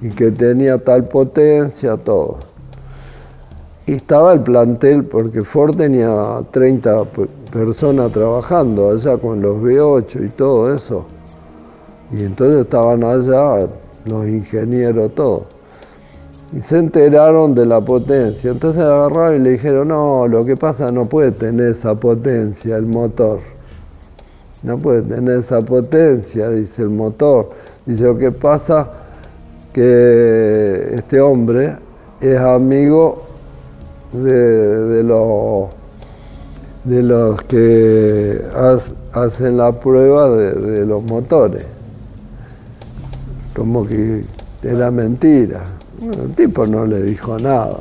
y 0.00 0.10
que 0.10 0.30
tenía 0.30 0.78
tal 0.78 1.04
potencia, 1.08 1.96
todo. 1.96 2.38
Y 3.86 3.94
estaba 3.94 4.32
el 4.32 4.40
plantel, 4.40 5.04
porque 5.04 5.42
Ford 5.42 5.76
tenía 5.76 6.42
30 6.50 7.04
personas 7.52 8.10
trabajando 8.10 8.90
allá 8.90 9.16
con 9.16 9.40
los 9.40 9.56
V8 9.58 10.26
y 10.26 10.28
todo 10.30 10.74
eso. 10.74 11.04
Y 12.12 12.24
entonces 12.24 12.62
estaban 12.62 13.04
allá 13.04 13.68
los 14.04 14.26
ingenieros 14.26 15.14
todos. 15.14 15.55
Y 16.56 16.62
se 16.62 16.78
enteraron 16.78 17.54
de 17.54 17.66
la 17.66 17.82
potencia. 17.82 18.50
Entonces 18.50 18.80
agarraron 18.82 19.36
y 19.36 19.44
le 19.44 19.50
dijeron, 19.50 19.88
no, 19.88 20.26
lo 20.26 20.42
que 20.46 20.56
pasa 20.56 20.90
no 20.90 21.04
puede 21.04 21.32
tener 21.32 21.72
esa 21.72 21.94
potencia 21.94 22.78
el 22.78 22.86
motor. 22.86 23.40
No 24.62 24.78
puede 24.78 25.02
tener 25.02 25.40
esa 25.40 25.60
potencia, 25.60 26.48
dice 26.48 26.80
el 26.80 26.88
motor. 26.88 27.50
Dice, 27.84 28.04
lo 28.04 28.16
que 28.16 28.30
pasa 28.30 28.88
que 29.74 30.94
este 30.94 31.20
hombre 31.20 31.76
es 32.22 32.38
amigo 32.38 33.24
de, 34.14 35.02
los, 35.02 35.68
de 36.84 37.02
los 37.02 37.42
que 37.42 38.42
hacen 39.12 39.58
la 39.58 39.72
prueba 39.72 40.30
de, 40.30 40.86
los 40.86 41.02
motores. 41.02 41.68
Como 43.54 43.86
que 43.86 44.22
era 44.62 44.90
mentira. 44.90 45.62
El 46.00 46.34
tipo 46.34 46.66
no 46.66 46.84
le 46.86 47.02
dijo 47.02 47.38
nada. 47.38 47.80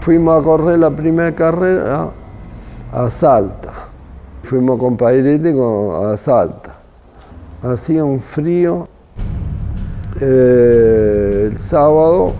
Fuimos 0.00 0.40
a 0.40 0.44
correr 0.44 0.78
la 0.78 0.90
primera 0.90 1.34
carrera 1.34 2.10
a 2.92 3.10
Salta. 3.10 3.72
Fuimos 4.42 4.78
con 4.78 4.96
Pairetti 4.96 5.48
a 5.50 6.16
Salta. 6.16 6.74
Hacía 7.62 8.04
un 8.04 8.20
frío 8.20 8.88
eh, 10.20 11.50
el 11.52 11.58
sábado 11.58 12.32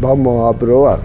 vamos 0.00 0.54
a 0.54 0.58
probar. 0.58 0.98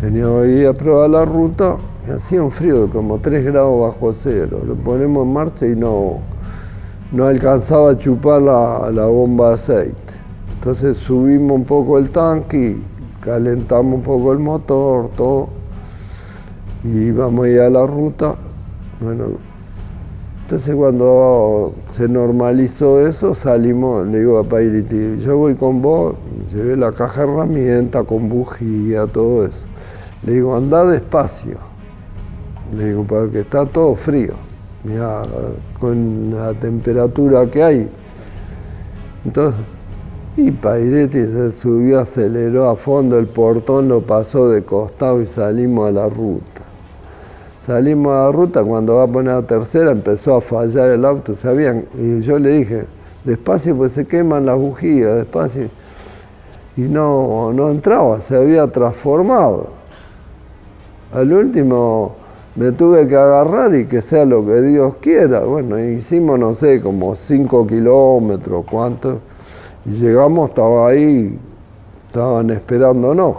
Teníamos 0.00 0.42
que 0.42 0.48
ir 0.48 0.66
a 0.66 0.72
probar 0.72 1.10
la 1.10 1.24
ruta 1.24 1.76
hacía 2.12 2.42
un 2.42 2.50
frío 2.50 2.88
como 2.90 3.18
3 3.18 3.44
grados 3.44 3.80
bajo 3.80 4.12
cero. 4.12 4.60
Lo 4.66 4.74
ponemos 4.74 5.26
en 5.26 5.32
marcha 5.32 5.66
y 5.66 5.74
no, 5.74 6.18
no 7.14 7.26
alcanzaba 7.26 7.92
a 7.92 7.98
chupar 7.98 8.42
la, 8.42 9.06
bomba 9.06 9.48
de 9.48 9.54
aceite. 9.54 10.12
Entonces 10.56 10.96
subimos 10.98 11.52
un 11.52 11.64
poco 11.64 11.98
el 11.98 12.10
tanque 12.10 12.76
calentamos 13.24 13.94
un 13.94 14.02
poco 14.02 14.32
el 14.32 14.38
motor, 14.38 15.10
todo. 15.16 15.48
Y 16.84 17.10
vamos 17.10 17.46
a 17.46 17.48
ir 17.48 17.60
a 17.60 17.70
la 17.70 17.86
ruta. 17.86 18.34
Bueno, 19.00 19.24
entonces 20.42 20.74
cuando 20.74 21.72
se 21.90 22.06
normalizó 22.06 23.06
eso, 23.06 23.34
salimos, 23.34 24.06
le 24.06 24.20
digo 24.20 24.38
a 24.38 24.44
Pairiti, 24.44 25.18
yo 25.20 25.38
voy 25.38 25.54
con 25.54 25.80
vos, 25.80 26.16
llevé 26.52 26.76
la 26.76 26.92
caja 26.92 27.24
de 27.24 27.32
herramientas 27.32 28.04
con 28.04 28.28
bujía, 28.28 29.06
todo 29.06 29.46
eso. 29.46 29.64
Le 30.24 30.34
digo, 30.34 30.54
anda 30.54 30.84
despacio. 30.84 31.56
Le 32.76 32.88
digo, 32.88 33.04
porque 33.04 33.40
está 33.40 33.64
todo 33.64 33.94
frío. 33.94 34.34
Mira, 34.84 35.22
con 35.80 36.30
la 36.34 36.52
temperatura 36.52 37.46
que 37.50 37.62
hay. 37.62 37.88
Entonces, 39.24 39.60
y 40.36 40.50
Pairetti 40.50 41.24
se 41.24 41.52
subió, 41.52 42.00
aceleró 42.00 42.68
a 42.68 42.76
fondo, 42.76 43.18
el 43.18 43.26
portón 43.26 43.88
lo 43.88 44.02
pasó 44.02 44.48
de 44.50 44.62
costado 44.62 45.22
y 45.22 45.26
salimos 45.26 45.88
a 45.88 45.92
la 45.92 46.08
ruta. 46.08 46.62
Salimos 47.60 48.12
a 48.12 48.26
la 48.26 48.32
ruta, 48.32 48.62
cuando 48.62 48.96
va 48.96 49.04
a 49.04 49.06
poner 49.06 49.34
la 49.34 49.42
tercera 49.42 49.92
empezó 49.92 50.34
a 50.34 50.40
fallar 50.40 50.90
el 50.90 51.04
auto, 51.04 51.34
sabían, 51.34 51.86
y 51.98 52.20
yo 52.20 52.38
le 52.38 52.50
dije, 52.50 52.84
despacio 53.24 53.74
pues 53.76 53.92
se 53.92 54.04
queman 54.04 54.44
las 54.44 54.58
bujías, 54.58 55.16
despacio. 55.16 55.68
Y 56.76 56.82
no, 56.82 57.52
no 57.54 57.70
entraba, 57.70 58.20
se 58.20 58.36
había 58.36 58.66
transformado. 58.66 59.68
Al 61.14 61.32
último 61.32 62.16
me 62.56 62.72
tuve 62.72 63.06
que 63.08 63.16
agarrar 63.16 63.74
y 63.74 63.86
que 63.86 64.02
sea 64.02 64.24
lo 64.24 64.44
que 64.44 64.62
Dios 64.62 64.96
quiera. 65.00 65.40
Bueno, 65.40 65.78
hicimos, 65.78 66.38
no 66.38 66.54
sé, 66.54 66.80
como 66.80 67.14
cinco 67.14 67.66
kilómetros, 67.66 68.64
cuánto, 68.70 69.18
y 69.84 69.90
llegamos, 69.90 70.50
estaba 70.50 70.88
ahí, 70.88 71.38
estaban 72.06 72.50
esperándonos. 72.50 73.36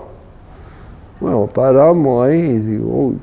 Bueno, 1.19 1.47
paramos 1.53 2.27
ahí 2.27 2.39
y 2.39 2.59
digo, 2.59 2.89
uy, 2.89 3.17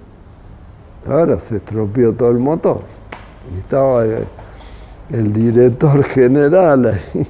Ahora 1.09 1.37
se 1.37 1.57
estropeó 1.57 2.13
todo 2.13 2.31
el 2.31 2.39
motor. 2.39 2.81
Y 3.53 3.59
estaba 3.59 4.05
el, 4.05 5.33
director 5.33 6.03
general 6.05 6.87
ahí. 6.87 7.27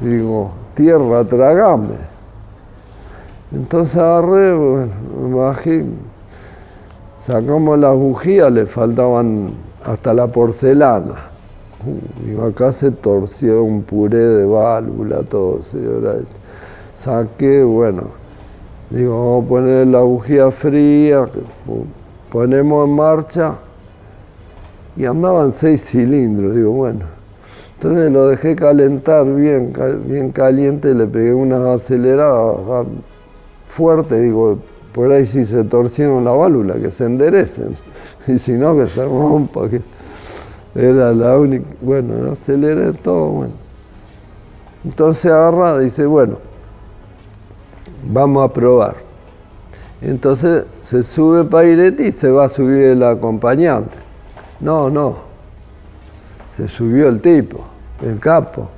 Digo, 0.00 0.52
tierra, 0.74 1.24
tragame. 1.24 1.96
Entonces 3.52 3.96
agarré, 3.96 4.54
bueno, 4.54 4.92
me 5.28 6.09
Sacamos 7.30 7.78
las 7.78 7.94
bujías, 7.94 8.50
le 8.50 8.66
faltaban 8.66 9.52
hasta 9.84 10.12
la 10.12 10.26
porcelana. 10.26 11.14
Y 12.26 12.36
acá 12.40 12.72
se 12.72 12.90
torció 12.90 13.62
un 13.62 13.82
puré 13.84 14.18
de 14.18 14.44
válvula, 14.44 15.22
todo. 15.22 15.62
Señora. 15.62 16.14
Saqué, 16.96 17.62
bueno, 17.62 18.02
digo, 18.90 19.12
vamos 19.12 19.44
a 19.44 19.48
poner 19.48 19.86
la 19.86 20.00
bujía 20.00 20.50
fría, 20.50 21.24
ponemos 22.32 22.88
en 22.88 22.96
marcha 22.96 23.54
y 24.96 25.04
andaban 25.04 25.52
seis 25.52 25.84
cilindros, 25.84 26.56
digo, 26.56 26.72
bueno. 26.72 27.04
Entonces 27.76 28.10
lo 28.10 28.26
dejé 28.26 28.56
calentar 28.56 29.24
bien, 29.24 29.72
bien 30.04 30.32
caliente, 30.32 30.94
le 30.94 31.06
pegué 31.06 31.32
una 31.32 31.74
acelerada 31.74 32.54
fuerte, 33.68 34.20
digo, 34.20 34.58
por 34.92 35.12
ahí 35.12 35.26
si 35.26 35.44
se 35.44 35.64
torcieron 35.64 36.24
la 36.24 36.32
válvula, 36.32 36.74
que 36.74 36.90
se 36.90 37.04
enderecen, 37.04 37.76
y 38.26 38.38
si 38.38 38.52
no, 38.52 38.76
que 38.76 38.88
se 38.88 39.04
rompa, 39.04 39.68
que 39.68 39.80
era 40.74 41.12
la 41.12 41.38
única, 41.38 41.68
bueno, 41.80 42.32
aceleré 42.32 42.92
todo, 42.92 43.26
bueno. 43.28 43.52
Entonces 44.84 45.30
agarra, 45.30 45.78
dice, 45.78 46.06
bueno, 46.06 46.38
vamos 48.04 48.48
a 48.48 48.52
probar. 48.52 48.96
Entonces 50.00 50.64
se 50.80 51.02
sube 51.02 51.44
Pairetti 51.44 52.04
y 52.04 52.12
se 52.12 52.30
va 52.30 52.46
a 52.46 52.48
subir 52.48 52.84
el 52.84 53.02
acompañante. 53.02 53.98
No, 54.60 54.88
no, 54.88 55.16
se 56.56 56.68
subió 56.68 57.08
el 57.08 57.20
tipo, 57.20 57.60
el 58.02 58.18
capo, 58.18 58.68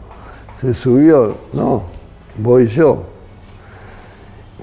se 0.56 0.74
subió, 0.74 1.36
no, 1.52 1.82
voy 2.36 2.66
yo. 2.66 3.11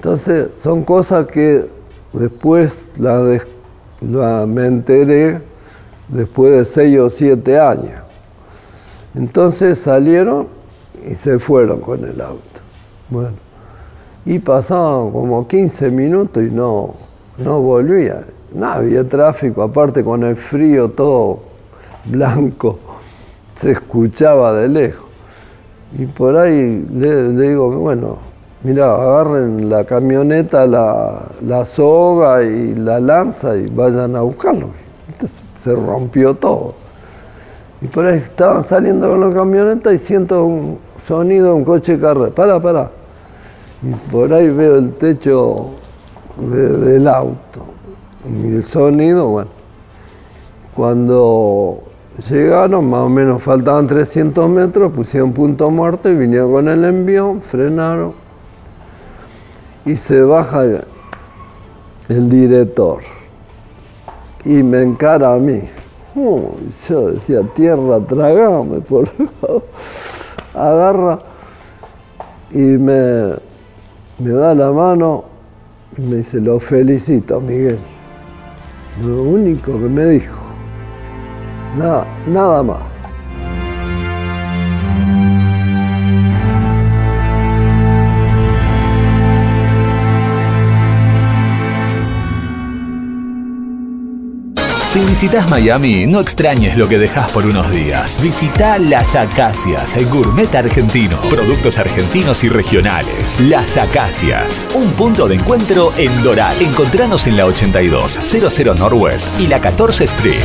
Entonces 0.00 0.48
son 0.62 0.82
cosas 0.82 1.26
que 1.26 1.68
después 2.14 2.72
la, 2.96 4.46
me 4.46 4.66
enteré 4.66 5.42
después 6.08 6.52
de 6.52 6.64
seis 6.64 6.98
o 6.98 7.10
siete 7.10 7.58
años. 7.60 8.00
Entonces 9.14 9.78
salieron 9.78 10.48
y 11.06 11.14
se 11.16 11.38
fueron 11.38 11.82
con 11.82 12.02
el 12.02 12.18
auto. 12.18 12.60
Bueno, 13.10 13.34
y 14.24 14.38
pasaban 14.38 15.10
como 15.10 15.46
15 15.46 15.90
minutos 15.90 16.44
y 16.44 16.50
no, 16.50 16.94
no 17.36 17.60
volvía. 17.60 18.24
No 18.54 18.68
había 18.68 19.04
tráfico, 19.04 19.62
aparte 19.62 20.02
con 20.02 20.24
el 20.24 20.36
frío 20.36 20.88
todo 20.92 21.40
blanco, 22.06 22.78
se 23.54 23.72
escuchaba 23.72 24.54
de 24.54 24.66
lejos. 24.66 25.10
Y 25.98 26.06
por 26.06 26.38
ahí 26.38 26.88
le, 26.90 27.34
le 27.34 27.48
digo, 27.50 27.68
bueno, 27.78 28.29
mira, 28.62 28.94
agarren 28.94 29.68
la 29.68 29.84
camioneta, 29.84 30.66
la, 30.66 31.64
soga 31.64 32.42
y 32.42 32.74
la 32.74 33.00
lanza 33.00 33.56
y 33.56 33.68
vayan 33.68 34.16
a 34.16 34.22
buscarlo. 34.22 34.68
Entonces, 35.08 35.38
se 35.60 35.74
rompió 35.74 36.34
todo. 36.34 36.74
Y 37.80 37.88
por 37.88 38.04
ahí 38.04 38.18
estaban 38.18 38.64
saliendo 38.64 39.08
con 39.08 39.20
la 39.20 39.34
camioneta 39.34 39.92
y 39.92 39.98
siento 39.98 40.44
un 40.44 40.78
sonido 41.06 41.54
un 41.54 41.64
coche 41.64 41.98
carrera. 41.98 42.30
Para, 42.30 42.60
para. 42.60 42.90
Y 43.82 43.92
por 44.10 44.32
ahí 44.32 44.50
veo 44.50 44.76
el 44.76 44.92
techo 44.94 45.70
del 46.38 47.08
auto. 47.08 47.64
Y 48.28 48.56
el 48.56 48.64
sonido, 48.64 49.28
bueno. 49.28 49.50
Cuando 50.74 51.80
llegaron, 52.28 52.88
más 52.88 53.00
o 53.00 53.08
menos 53.08 53.42
faltaban 53.42 53.86
300 53.86 54.48
metros, 54.48 54.92
pusieron 54.92 55.32
punto 55.32 55.70
muerto 55.70 56.08
y 56.08 56.14
vinieron 56.14 56.52
con 56.52 56.68
el 56.68 56.84
envión, 56.84 57.40
frenaron 57.40 58.12
y 59.84 59.96
se 59.96 60.20
baja 60.22 60.64
el 62.08 62.28
director 62.28 63.00
y 64.44 64.62
me 64.62 64.82
encara 64.82 65.34
a 65.34 65.38
mí. 65.38 65.62
yo 66.88 67.10
decía, 67.12 67.42
tierra, 67.54 68.00
tragame, 68.00 68.80
por 68.80 69.08
favor. 69.08 69.62
Agarra 70.54 71.18
y 72.50 72.58
me, 72.58 73.34
me 74.18 74.30
da 74.30 74.54
la 74.54 74.72
mano 74.72 75.24
y 75.96 76.00
me 76.00 76.16
dice, 76.16 76.40
lo 76.40 76.58
felicito, 76.58 77.40
Miguel. 77.40 77.78
Lo 79.02 79.22
único 79.22 79.72
que 79.72 79.78
me 79.78 80.04
dijo. 80.06 80.40
Nada, 81.76 82.04
nada 82.26 82.62
más. 82.62 82.89
Si 95.00 95.06
visitas 95.06 95.48
Miami, 95.48 96.06
no 96.06 96.20
extrañes 96.20 96.76
lo 96.76 96.86
que 96.86 96.98
dejas 96.98 97.32
por 97.32 97.46
unos 97.46 97.70
días. 97.72 98.20
Visita 98.22 98.78
Las 98.78 99.16
Acacias, 99.16 99.96
el 99.96 100.04
gourmet 100.10 100.54
argentino. 100.54 101.16
Productos 101.30 101.78
argentinos 101.78 102.44
y 102.44 102.50
regionales. 102.50 103.40
Las 103.40 103.78
Acacias. 103.78 104.62
Un 104.74 104.90
punto 104.90 105.26
de 105.26 105.36
encuentro 105.36 105.90
en 105.96 106.22
Doral. 106.22 106.54
Encontranos 106.60 107.26
en 107.26 107.38
la 107.38 107.46
82, 107.46 108.18
00 108.24 108.74
Northwest 108.74 109.40
y 109.40 109.46
la 109.46 109.58
14 109.58 110.04
Street. 110.04 110.42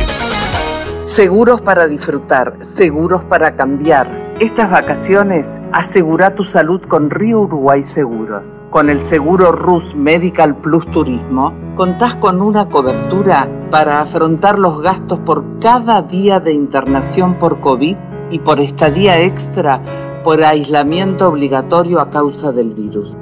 Seguros 1.02 1.60
para 1.60 1.86
disfrutar, 1.86 2.56
seguros 2.60 3.26
para 3.26 3.56
cambiar. 3.56 4.08
Estas 4.40 4.70
vacaciones 4.70 5.60
asegura 5.72 6.34
tu 6.34 6.44
salud 6.44 6.80
con 6.80 7.10
Río 7.10 7.42
Uruguay 7.42 7.82
Seguros. 7.82 8.64
Con 8.70 8.88
el 8.88 9.00
seguro 9.00 9.52
RUS 9.52 9.94
Medical 9.94 10.56
Plus 10.56 10.90
Turismo, 10.90 11.52
contás 11.76 12.16
con 12.16 12.40
una 12.40 12.68
cobertura 12.68 13.48
para 13.70 14.00
afrontar 14.00 14.58
los 14.58 14.80
gastos 14.80 15.20
por 15.20 15.60
cada 15.60 16.02
día 16.02 16.40
de 16.40 16.52
internación 16.52 17.34
por 17.34 17.60
COVID 17.60 17.96
y 18.30 18.38
por 18.40 18.58
estadía 18.58 19.20
extra 19.20 19.82
por 20.24 20.42
aislamiento 20.42 21.28
obligatorio 21.28 22.00
a 22.00 22.10
causa 22.10 22.50
del 22.50 22.74
virus. 22.74 23.14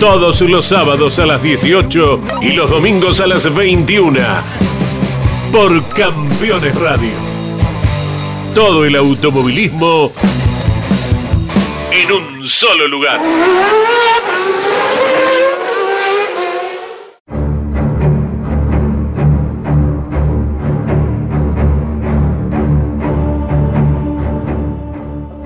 Todos 0.00 0.40
los 0.40 0.64
sábados 0.64 1.18
a 1.18 1.26
las 1.26 1.42
18 1.42 2.20
y 2.40 2.52
los 2.52 2.70
domingos 2.70 3.20
a 3.20 3.26
las 3.26 3.54
21. 3.54 4.18
Por 5.52 5.84
Campeones 5.90 6.74
Radio. 6.80 7.10
Todo 8.54 8.86
el 8.86 8.96
automovilismo 8.96 10.10
en 11.92 12.12
un 12.12 12.48
solo 12.48 12.88
lugar. 12.88 13.20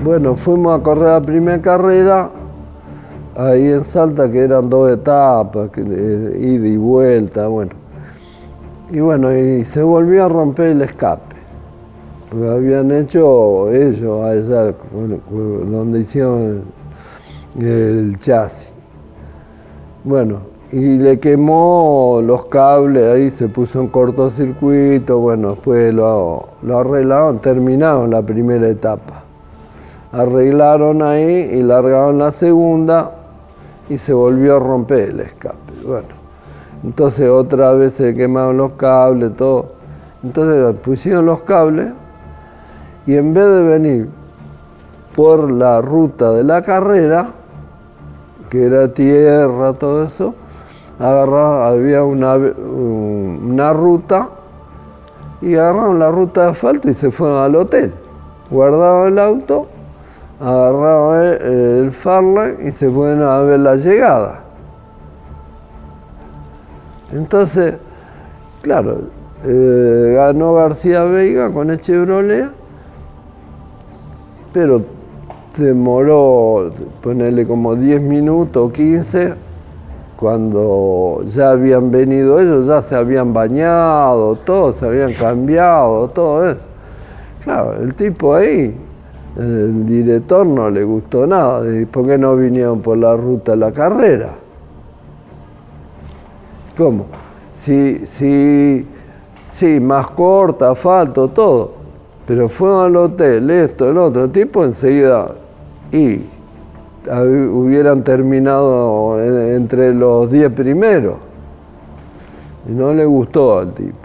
Bueno, 0.01 0.37
fuimos 0.37 0.79
a 0.79 0.81
correr 0.81 1.09
la 1.09 1.21
primera 1.21 1.61
carrera 1.61 2.31
ahí 3.35 3.69
en 3.69 3.83
Salta, 3.83 4.31
que 4.31 4.43
eran 4.43 4.69
dos 4.69 4.91
etapas, 4.91 5.69
eh, 5.75 6.37
ida 6.41 6.67
y 6.67 6.77
vuelta, 6.77 7.47
bueno. 7.47 7.71
Y 8.91 8.99
bueno, 8.99 9.35
y 9.35 9.65
se 9.65 9.81
volvió 9.83 10.25
a 10.25 10.29
romper 10.29 10.67
el 10.67 10.81
escape. 10.81 11.35
Lo 12.33 12.51
habían 12.51 12.91
hecho 12.91 13.71
ellos 13.71 14.23
allá, 14.23 14.73
donde 14.91 15.99
hicieron 15.99 16.63
el 17.59 18.17
chasis. 18.19 18.71
Bueno, 20.03 20.39
y 20.71 20.97
le 20.97 21.19
quemó 21.19 22.21
los 22.23 22.45
cables, 22.45 23.03
ahí 23.03 23.31
se 23.31 23.47
puso 23.47 23.81
en 23.81 23.87
cortocircuito, 23.87 25.19
bueno, 25.19 25.51
después 25.51 25.93
lo 25.93 26.47
arreglaron, 26.73 27.39
terminaron 27.39 28.11
la 28.11 28.21
primera 28.21 28.67
etapa. 28.67 29.23
Arreglaron 30.11 31.01
ahí 31.01 31.51
y 31.53 31.61
largaron 31.61 32.19
la 32.19 32.31
segunda 32.31 33.24
y 33.89 33.97
se 33.97 34.13
volvió 34.13 34.55
a 34.55 34.59
romper 34.59 35.09
el 35.09 35.19
escape. 35.21 35.73
Bueno, 35.85 36.07
entonces 36.83 37.29
otra 37.29 37.73
vez 37.73 37.93
se 37.93 38.13
quemaron 38.13 38.57
los 38.57 38.71
cables, 38.73 39.35
todo. 39.35 39.73
Entonces 40.23 40.79
pusieron 40.79 41.25
los 41.25 41.41
cables 41.41 41.89
y 43.05 43.15
en 43.15 43.33
vez 43.33 43.45
de 43.45 43.61
venir 43.61 44.09
por 45.15 45.51
la 45.51 45.81
ruta 45.81 46.31
de 46.31 46.43
la 46.43 46.61
carrera, 46.61 47.29
que 48.49 48.65
era 48.65 48.87
tierra, 48.93 49.73
todo 49.73 50.03
eso, 50.03 50.33
agarraba, 50.99 51.67
había 51.69 52.03
una, 52.03 52.35
una 52.35 53.73
ruta 53.73 54.29
y 55.41 55.55
agarraron 55.55 55.99
la 55.99 56.09
ruta 56.11 56.45
de 56.45 56.49
asfalto 56.49 56.89
y 56.89 56.93
se 56.93 57.11
fueron 57.11 57.43
al 57.43 57.55
hotel. 57.55 57.93
Guardaban 58.49 59.13
el 59.13 59.19
auto, 59.19 59.67
agarraban 60.39 61.23
el, 61.41 61.91
el 61.93 62.67
y 62.67 62.71
se 62.71 62.89
fueron 62.89 63.23
a 63.23 63.39
ver 63.41 63.59
la 63.59 63.75
llegada. 63.75 64.41
Entonces, 67.11 67.75
claro, 68.61 68.97
eh, 69.45 70.13
ganó 70.15 70.53
García 70.55 71.03
Veiga 71.03 71.51
con 71.51 71.69
el 71.69 71.79
Chevrolet, 71.79 72.49
pero 74.51 74.81
demoró, 75.55 76.71
ponerle 77.01 77.45
como 77.45 77.75
10 77.75 78.01
minutos 78.01 78.69
o 78.69 78.73
15, 78.73 79.35
cuando 80.17 81.23
ya 81.27 81.51
habían 81.51 81.91
venido 81.91 82.39
ellos, 82.39 82.67
ya 82.67 82.81
se 82.81 82.95
habían 82.95 83.33
bañado, 83.33 84.35
todo, 84.37 84.73
se 84.73 84.85
habían 84.85 85.13
cambiado, 85.13 86.09
todo 86.09 86.49
eso. 86.49 86.61
Claro, 87.43 87.81
el 87.81 87.93
tipo 87.93 88.33
ahí, 88.33 88.75
el 89.37 89.85
director 89.85 90.45
no 90.45 90.69
le 90.69 90.83
gustó 90.83 91.27
nada, 91.27 91.61
¿por 91.91 92.07
qué 92.07 92.17
no 92.17 92.35
vinieron 92.35 92.81
por 92.81 92.97
la 92.97 93.15
ruta 93.15 93.51
de 93.51 93.57
la 93.57 93.71
carrera? 93.71 94.29
¿Cómo? 96.77 97.05
Sí, 97.53 98.01
sí, 98.05 98.85
sí, 99.49 99.79
más 99.79 100.09
corta, 100.11 100.71
asfalto, 100.71 101.29
todo. 101.29 101.73
Pero 102.27 102.49
fueron 102.49 102.85
al 102.85 102.95
hotel, 102.95 103.49
esto, 103.49 103.89
el 103.89 103.97
otro 103.97 104.29
tipo, 104.29 104.63
enseguida, 104.63 105.31
y 105.91 106.21
hubieran 107.51 108.03
terminado 108.03 109.21
entre 109.21 109.93
los 109.93 110.31
10 110.31 110.51
primeros. 110.53 111.15
Y 112.67 112.71
no 112.71 112.93
le 112.93 113.05
gustó 113.05 113.59
al 113.59 113.73
tipo. 113.73 113.97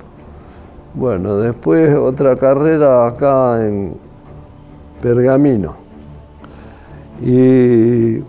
Bueno, 0.93 1.39
después 1.39 1.97
otra 1.97 2.37
carrera 2.37 3.07
acá 3.07 3.65
en 3.65 3.95
Pergamino. 5.01 5.75
Y 7.23 8.23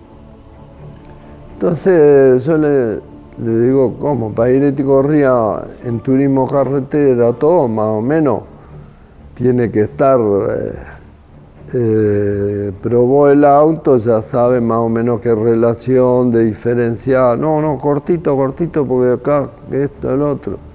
entonces 1.54 2.44
yo 2.46 2.58
le, 2.58 2.96
le 3.44 3.60
digo, 3.66 3.96
¿cómo? 4.00 4.32
Pairetti 4.34 4.84
corría 4.84 5.64
en 5.84 6.00
turismo 6.00 6.48
carretera, 6.48 7.34
todo 7.34 7.68
más 7.68 7.88
o 7.88 8.02
menos, 8.02 8.42
tiene 9.36 9.72
que 9.72 9.82
estar, 9.82 10.20
eh, 10.20 10.74
eh, 11.74 12.72
probó 12.82 13.30
el 13.30 13.46
auto, 13.46 13.98
ya 13.98 14.22
sabe 14.22 14.60
más 14.60 14.80
o 14.80 14.90
menos 14.90 15.22
qué 15.22 15.34
relación 15.34 16.32
de 16.32 16.46
diferencial. 16.46 17.40
No, 17.40 17.62
no, 17.62 17.78
cortito, 17.78 18.36
cortito, 18.36 18.86
porque 18.86 19.14
acá, 19.14 19.50
esto, 19.72 20.14
el 20.14 20.22
otro. 20.22 20.71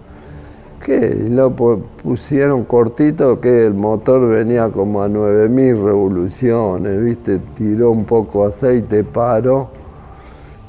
¿Qué? 0.87 1.25
Y 1.27 1.31
lo 1.31 1.51
pusieron 1.51 2.62
cortito, 2.62 3.40
que 3.40 3.66
el 3.66 3.75
motor 3.75 4.29
venía 4.29 4.68
como 4.68 5.03
a 5.03 5.09
9000 5.09 5.83
revoluciones, 5.83 7.03
¿viste? 7.03 7.40
Tiró 7.57 7.90
un 7.90 8.05
poco 8.05 8.46
aceite, 8.46 9.03
paró 9.03 9.70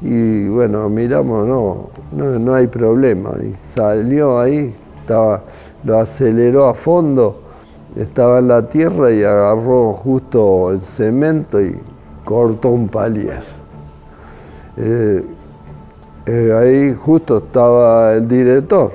y 0.01 0.47
bueno, 0.47 0.89
miramos, 0.89 1.47
no, 1.47 2.39
no, 2.39 2.55
hay 2.55 2.65
problema. 2.65 3.35
Y 3.47 3.53
salió 3.53 4.39
ahí, 4.39 4.73
estaba, 5.01 5.43
lo 5.83 5.99
aceleró 5.99 6.67
a 6.67 6.73
fondo, 6.73 7.39
estaba 7.95 8.39
en 8.39 8.47
la 8.47 8.67
tierra 8.67 9.11
y 9.11 9.23
agarró 9.23 9.93
justo 9.93 10.71
el 10.71 10.81
cemento 10.81 11.61
y 11.61 11.77
cortó 12.25 12.69
un 12.69 12.87
palier. 12.87 13.43
Eh, 14.77 15.23
eh, 16.25 16.53
ahí 16.59 16.95
justo 16.95 17.37
estaba 17.37 18.15
el 18.15 18.27
director, 18.27 18.91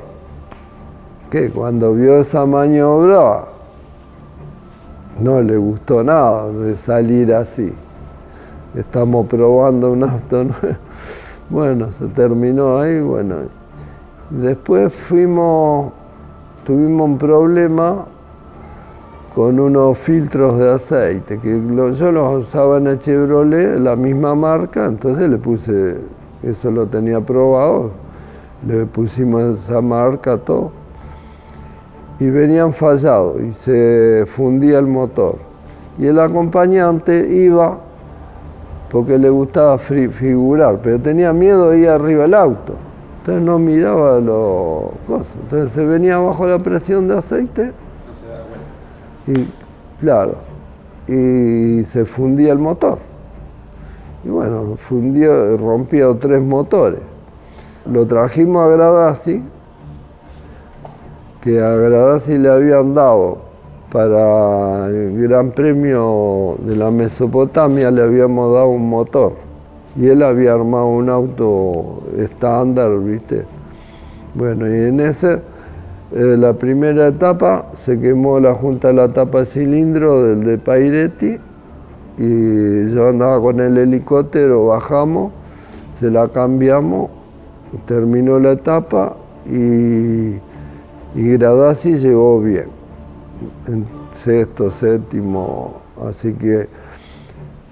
que 1.32 1.48
cuando 1.48 1.94
vio 1.94 2.18
esa 2.18 2.44
maniobra 2.44 3.46
no 5.18 5.40
le 5.40 5.56
gustó 5.56 6.04
nada 6.04 6.46
de 6.52 6.76
salir 6.76 7.32
así. 7.32 7.72
Estamos 8.74 9.26
probando 9.28 9.92
un 9.92 10.04
auto 10.04 10.44
nuevo 10.44 10.76
bueno, 11.48 11.90
se 11.90 12.06
terminó 12.08 12.80
ahí, 12.80 13.00
bueno. 13.00 13.36
Después 14.28 14.94
fuimos, 14.94 15.92
tuvimos 16.66 17.08
un 17.08 17.16
problema 17.16 18.04
con 19.34 19.58
unos 19.58 19.96
filtros 19.96 20.58
de 20.58 20.70
aceite, 20.70 21.38
que 21.38 21.60
yo 21.94 22.12
los 22.12 22.46
usaba 22.46 22.76
en 22.76 22.98
Chevrolet, 22.98 23.78
la 23.78 23.96
misma 23.96 24.34
marca, 24.34 24.84
entonces 24.84 25.30
le 25.30 25.38
puse, 25.38 25.96
eso 26.42 26.70
lo 26.70 26.86
tenía 26.86 27.22
probado, 27.22 27.90
le 28.66 28.84
pusimos 28.84 29.58
esa 29.58 29.80
marca, 29.80 30.36
todo, 30.36 30.81
y 32.22 32.30
venían 32.30 32.72
fallados 32.72 33.40
y 33.42 33.52
se 33.52 34.24
fundía 34.28 34.78
el 34.78 34.86
motor. 34.86 35.38
Y 35.98 36.06
el 36.06 36.20
acompañante 36.20 37.34
iba 37.34 37.78
porque 38.92 39.18
le 39.18 39.28
gustaba 39.28 39.76
figurar, 39.76 40.78
pero 40.80 41.00
tenía 41.00 41.32
miedo 41.32 41.70
de 41.70 41.80
ir 41.80 41.88
arriba 41.88 42.22
del 42.22 42.34
auto. 42.34 42.74
Entonces 43.18 43.42
no 43.42 43.58
miraba 43.58 44.20
los 44.20 44.92
cosas. 45.04 45.34
Entonces 45.42 45.72
se 45.72 45.84
venía 45.84 46.18
bajo 46.18 46.46
la 46.46 46.60
presión 46.60 47.08
de 47.08 47.18
aceite. 47.18 47.72
Y 49.26 49.48
claro, 50.00 50.36
y 51.08 51.82
se 51.84 52.04
fundía 52.04 52.52
el 52.52 52.58
motor. 52.58 52.98
Y 54.24 54.28
bueno, 54.28 54.76
fundió, 54.76 55.56
rompía 55.56 56.06
tres 56.20 56.40
motores. 56.40 57.00
Lo 57.90 58.06
trajimos 58.06 58.64
a 58.64 58.68
Gradasi, 58.68 59.42
que 61.42 61.60
a 61.60 61.74
Gradasi 61.74 62.38
le 62.38 62.48
habían 62.48 62.94
dado 62.94 63.38
para 63.90 64.86
el 64.86 65.28
Gran 65.28 65.50
Premio 65.50 66.56
de 66.64 66.76
la 66.76 66.90
Mesopotamia 66.90 67.90
le 67.90 68.00
habíamos 68.00 68.54
dado 68.54 68.68
un 68.68 68.88
motor 68.88 69.32
y 69.96 70.06
él 70.06 70.22
había 70.22 70.52
armado 70.52 70.86
un 70.86 71.10
auto 71.10 72.04
estándar, 72.16 72.96
¿viste? 73.00 73.44
Bueno, 74.34 74.66
y 74.68 74.88
en 74.88 75.00
ese, 75.00 75.40
eh, 76.12 76.36
la 76.38 76.54
primera 76.54 77.08
etapa, 77.08 77.66
se 77.72 77.98
quemó 77.98 78.38
la 78.38 78.54
junta 78.54 78.88
de 78.88 78.94
la 78.94 79.08
tapa 79.08 79.40
de 79.40 79.46
cilindro 79.46 80.22
del 80.22 80.44
de 80.44 80.58
Pairetti 80.58 81.38
y 82.18 82.90
yo 82.94 83.08
andaba 83.08 83.40
con 83.40 83.58
el 83.58 83.76
helicóptero, 83.76 84.68
bajamos, 84.68 85.32
se 85.92 86.08
la 86.08 86.28
cambiamos, 86.28 87.10
terminó 87.84 88.38
la 88.38 88.52
etapa 88.52 89.16
y, 89.44 90.36
y 91.14 91.28
Gradasi 91.32 91.98
llegó 91.98 92.40
bien 92.40 92.66
en 93.66 93.84
sexto, 94.12 94.70
séptimo, 94.70 95.80
así 96.08 96.32
que 96.32 96.68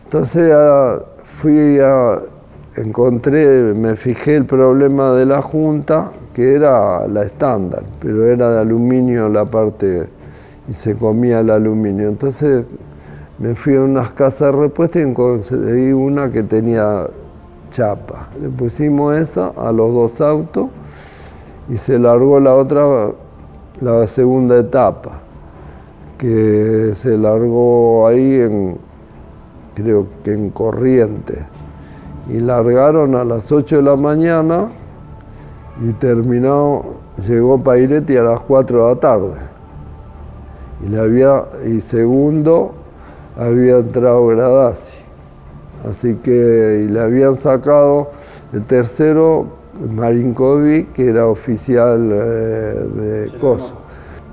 entonces 0.05 0.53
fui 1.38 1.78
a, 1.78 2.20
encontré, 2.76 3.74
me 3.74 3.97
fijé 3.97 4.36
el 4.36 4.45
problema 4.45 5.12
de 5.12 5.26
la 5.26 5.41
junta, 5.41 6.11
que 6.34 6.55
era 6.55 7.07
la 7.07 7.22
estándar, 7.22 7.84
pero 8.01 8.26
era 8.26 8.51
de 8.51 8.61
aluminio 8.61 9.28
la 9.28 9.45
parte 9.45 10.09
y 10.68 10.72
se 10.72 10.95
comía 10.97 11.41
el 11.41 11.51
aluminio. 11.51 12.09
Entonces 12.09 12.64
me 13.38 13.55
fui 13.55 13.76
a 13.76 13.82
unas 13.82 14.12
casas 14.12 14.53
de 14.53 14.62
repuesto 14.62 15.01
y 15.01 15.12
conseguí 15.12 15.93
una 15.93 16.30
que 16.30 16.43
tenía 16.43 17.07
chapa. 17.70 18.28
Le 18.41 18.49
pusimos 18.49 19.16
esa 19.16 19.53
a 19.57 19.72
los 19.72 19.95
dos 19.95 20.20
autos 20.20 20.68
y 21.68 21.76
se 21.76 21.99
largó 21.99 22.41
la 22.41 22.55
otra, 22.55 23.11
la 23.80 24.06
segunda 24.06 24.58
etapa 24.58 25.20
que 26.18 26.92
se 26.94 27.16
largó 27.16 28.06
ahí 28.06 28.40
en, 28.40 28.76
creo 29.74 30.06
que 30.22 30.32
en 30.32 30.50
corriente, 30.50 31.46
y 32.28 32.40
largaron 32.40 33.14
a 33.14 33.24
las 33.24 33.50
8 33.50 33.76
de 33.76 33.82
la 33.82 33.96
mañana 33.96 34.68
y 35.82 35.92
terminó, 35.94 36.84
llegó 37.26 37.62
Pairetti 37.62 38.16
a 38.18 38.22
las 38.22 38.40
4 38.40 38.86
de 38.86 38.94
la 38.94 39.00
tarde. 39.00 39.34
Y, 40.84 40.90
le 40.90 41.00
había, 41.00 41.44
y 41.66 41.80
segundo 41.80 42.72
había 43.38 43.78
entrado 43.78 44.26
Gradasi. 44.26 45.00
Así 45.88 46.14
que 46.16 46.86
le 46.90 47.00
habían 47.00 47.36
sacado 47.36 48.10
el 48.52 48.62
tercero, 48.64 49.46
Marinkovic, 49.78 50.92
que 50.92 51.10
era 51.10 51.26
oficial 51.26 52.10
eh, 52.12 52.86
de 52.94 53.38
COSO. 53.38 53.74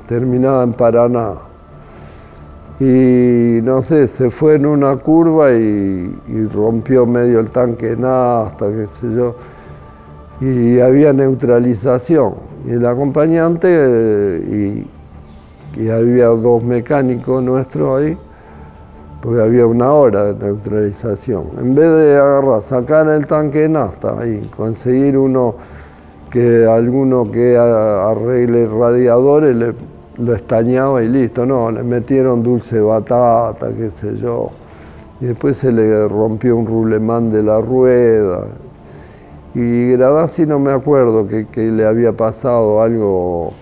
Terminaba 0.07 0.63
en 0.63 0.73
Paraná. 0.73 1.33
Y 2.79 3.59
no 3.63 3.81
sé, 3.81 4.07
se 4.07 4.29
fue 4.29 4.55
en 4.55 4.65
una 4.65 4.95
curva 4.97 5.51
y, 5.51 6.13
rompió 6.53 7.05
medio 7.05 7.39
el 7.39 7.49
tanque 7.49 7.97
hasta 8.03 8.71
qué 8.71 8.85
sé 8.87 9.13
yo. 9.13 9.35
Y 10.39 10.79
había 10.79 11.13
neutralización. 11.13 12.35
Y 12.67 12.71
el 12.71 12.85
acompañante, 12.85 13.67
eh, 13.69 14.85
y, 15.75 15.81
y 15.81 15.89
había 15.89 16.27
dos 16.27 16.63
mecánicos 16.63 17.43
nuestros 17.43 18.01
ahí, 18.01 18.17
porque 19.21 19.41
había 19.41 19.65
una 19.65 19.91
hora 19.91 20.33
de 20.33 20.45
neutralización. 20.45 21.45
En 21.59 21.75
vez 21.75 21.89
de 21.89 22.17
agarrar, 22.17 22.61
sacar 22.61 23.07
el 23.09 23.25
tanque 23.25 23.61
de 23.61 23.69
nafta 23.69 24.25
y 24.27 24.49
conseguir 24.55 25.17
uno 25.17 25.55
que 26.29 26.65
alguno 26.65 27.31
que 27.31 27.57
arregle 27.57 28.67
radiadores 28.67 29.55
le, 29.55 29.73
lo 30.17 30.33
estañaba 30.33 31.03
y 31.03 31.07
listo, 31.07 31.45
no, 31.45 31.71
le 31.71 31.83
metieron 31.83 32.43
dulce 32.43 32.79
batata, 32.79 33.69
qué 33.69 33.89
sé 33.89 34.15
yo, 34.17 34.49
y 35.19 35.25
después 35.25 35.57
se 35.57 35.71
le 35.71 36.07
rompió 36.07 36.55
un 36.55 36.67
rulemán 36.67 37.31
de 37.31 37.43
la 37.43 37.59
rueda. 37.59 38.45
Y 39.55 39.93
Gradasi 39.93 40.45
no 40.45 40.59
me 40.59 40.71
acuerdo 40.71 41.27
que, 41.27 41.47
que 41.47 41.71
le 41.71 41.85
había 41.85 42.11
pasado 42.11 42.81
algo 42.81 43.53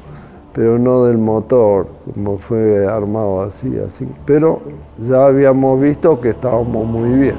pero 0.55 0.79
no 0.79 1.03
del 1.03 1.17
motor, 1.17 1.85
como 2.13 2.37
fue 2.37 2.87
armado 2.87 3.41
así, 3.41 3.69
así. 3.85 4.07
Pero 4.25 4.61
ya 4.97 5.25
habíamos 5.25 5.81
visto 5.81 6.21
que 6.21 6.29
estábamos 6.29 6.87
muy 6.87 7.09
bien. 7.09 7.35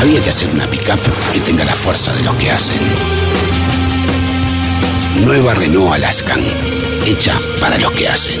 Había 0.00 0.22
que 0.22 0.30
hacer 0.30 0.48
una 0.54 0.64
pickup 0.68 0.98
que 1.34 1.40
tenga 1.40 1.66
la 1.66 1.74
fuerza 1.74 2.14
de 2.14 2.22
los 2.22 2.34
que 2.36 2.50
hacen. 2.50 2.78
Nueva 5.26 5.52
Renault 5.52 5.92
Alaskan, 5.92 6.40
hecha 7.04 7.38
para 7.60 7.78
los 7.78 7.90
que 7.90 8.08
hacen. 8.08 8.40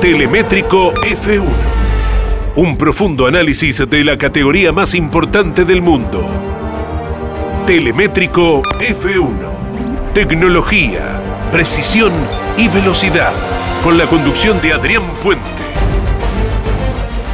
Telemétrico 0.00 0.92
F1. 0.94 1.44
Un 2.56 2.76
profundo 2.76 3.26
análisis 3.26 3.82
de 3.88 4.04
la 4.04 4.16
categoría 4.16 4.72
más 4.72 4.94
importante 4.94 5.64
del 5.64 5.82
mundo. 5.82 6.26
Telemétrico 7.66 8.62
F1. 8.62 10.12
Tecnología, 10.14 11.20
precisión 11.50 12.12
y 12.56 12.68
velocidad. 12.68 13.32
Con 13.82 13.98
la 13.98 14.06
conducción 14.06 14.60
de 14.60 14.72
Adrián 14.72 15.02
Puente. 15.22 15.44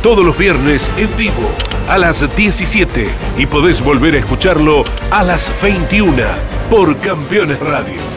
Todos 0.02 0.24
los 0.24 0.36
viernes 0.36 0.90
en 0.96 1.16
vivo 1.16 1.50
a 1.88 1.98
las 1.98 2.34
17 2.34 3.08
y 3.38 3.46
podés 3.46 3.82
volver 3.82 4.14
a 4.14 4.18
escucharlo 4.18 4.84
a 5.10 5.22
las 5.22 5.52
21 5.62 6.22
por 6.70 6.96
Campeones 6.98 7.60
Radio 7.60 8.11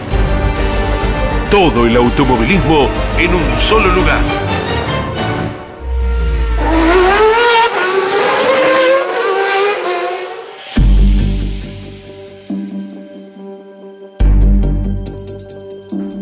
todo 1.55 1.87
el 1.87 1.95
automovilismo 1.95 2.89
en 3.17 3.33
un 3.33 3.61
solo 3.61 3.87
lugar. 3.95 4.19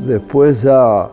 Después 0.05 0.61
ya 0.61 1.09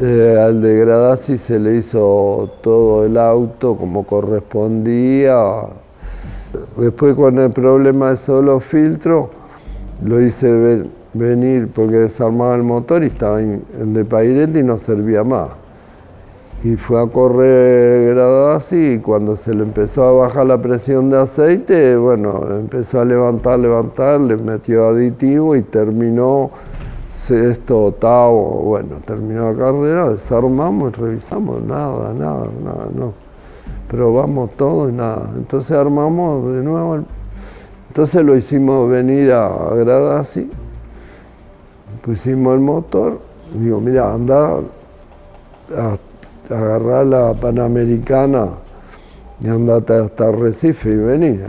eh, 0.00 0.36
al 0.44 0.60
de 0.60 1.16
se 1.16 1.60
le 1.60 1.76
hizo 1.76 2.50
todo 2.60 3.06
el 3.06 3.16
auto 3.16 3.76
como 3.76 4.04
correspondía. 4.04 5.36
Después 6.76 7.14
con 7.14 7.38
el 7.38 7.52
problema 7.52 8.10
de 8.10 8.16
solo 8.16 8.58
filtro, 8.58 9.30
lo 10.02 10.20
hice 10.20 10.90
venir 11.12 11.68
porque 11.74 11.96
desarmaba 11.96 12.54
el 12.54 12.62
motor 12.62 13.02
y 13.02 13.06
estaba 13.06 13.40
en, 13.40 13.62
de 13.92 14.04
Pairete 14.04 14.60
y 14.60 14.62
no 14.62 14.78
servía 14.78 15.24
más. 15.24 15.48
Y 16.62 16.76
fue 16.76 17.02
a 17.02 17.06
correr 17.06 18.18
así 18.18 18.94
y 18.94 18.98
cuando 18.98 19.34
se 19.34 19.54
le 19.54 19.62
empezó 19.62 20.04
a 20.04 20.12
bajar 20.12 20.46
la 20.46 20.58
presión 20.58 21.08
de 21.08 21.18
aceite, 21.18 21.96
bueno, 21.96 22.46
empezó 22.50 23.00
a 23.00 23.04
levantar, 23.04 23.58
levantar, 23.58 24.20
le 24.20 24.36
metió 24.36 24.88
aditivo 24.88 25.56
y 25.56 25.62
terminó 25.62 26.50
sexto, 27.08 27.86
octavo, 27.86 28.62
bueno, 28.62 28.96
terminó 29.06 29.52
la 29.52 29.58
carrera, 29.58 30.10
desarmamos 30.10 30.92
y 30.92 31.00
revisamos, 31.00 31.62
nada, 31.62 32.12
nada, 32.12 32.46
nada, 32.62 32.88
no. 32.94 33.14
Probamos 33.88 34.50
todo 34.52 34.88
y 34.88 34.92
nada. 34.92 35.30
Entonces 35.36 35.72
armamos 35.72 36.52
de 36.52 36.62
nuevo, 36.62 36.98
entonces 37.88 38.22
lo 38.22 38.36
hicimos 38.36 38.88
venir 38.90 39.32
a, 39.32 40.18
así 40.18 40.48
pusimos 42.02 42.54
el 42.54 42.60
motor, 42.60 43.18
digo, 43.54 43.80
mira, 43.80 44.12
anda 44.12 44.60
a, 45.76 45.96
agarrar 46.48 47.06
la 47.06 47.32
Panamericana 47.34 48.48
y 49.40 49.48
andate 49.48 49.94
hasta 49.94 50.32
Recife 50.32 50.90
y 50.90 50.96
vení. 50.96 51.40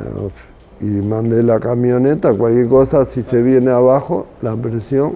Y 0.80 0.86
mandé 0.86 1.44
la 1.44 1.60
camioneta, 1.60 2.34
cualquier 2.34 2.68
cosa, 2.68 3.06
si 3.06 3.22
se 3.22 3.42
viene 3.42 3.72
abajo, 3.72 4.28
la 4.42 4.56
presión, 4.56 5.16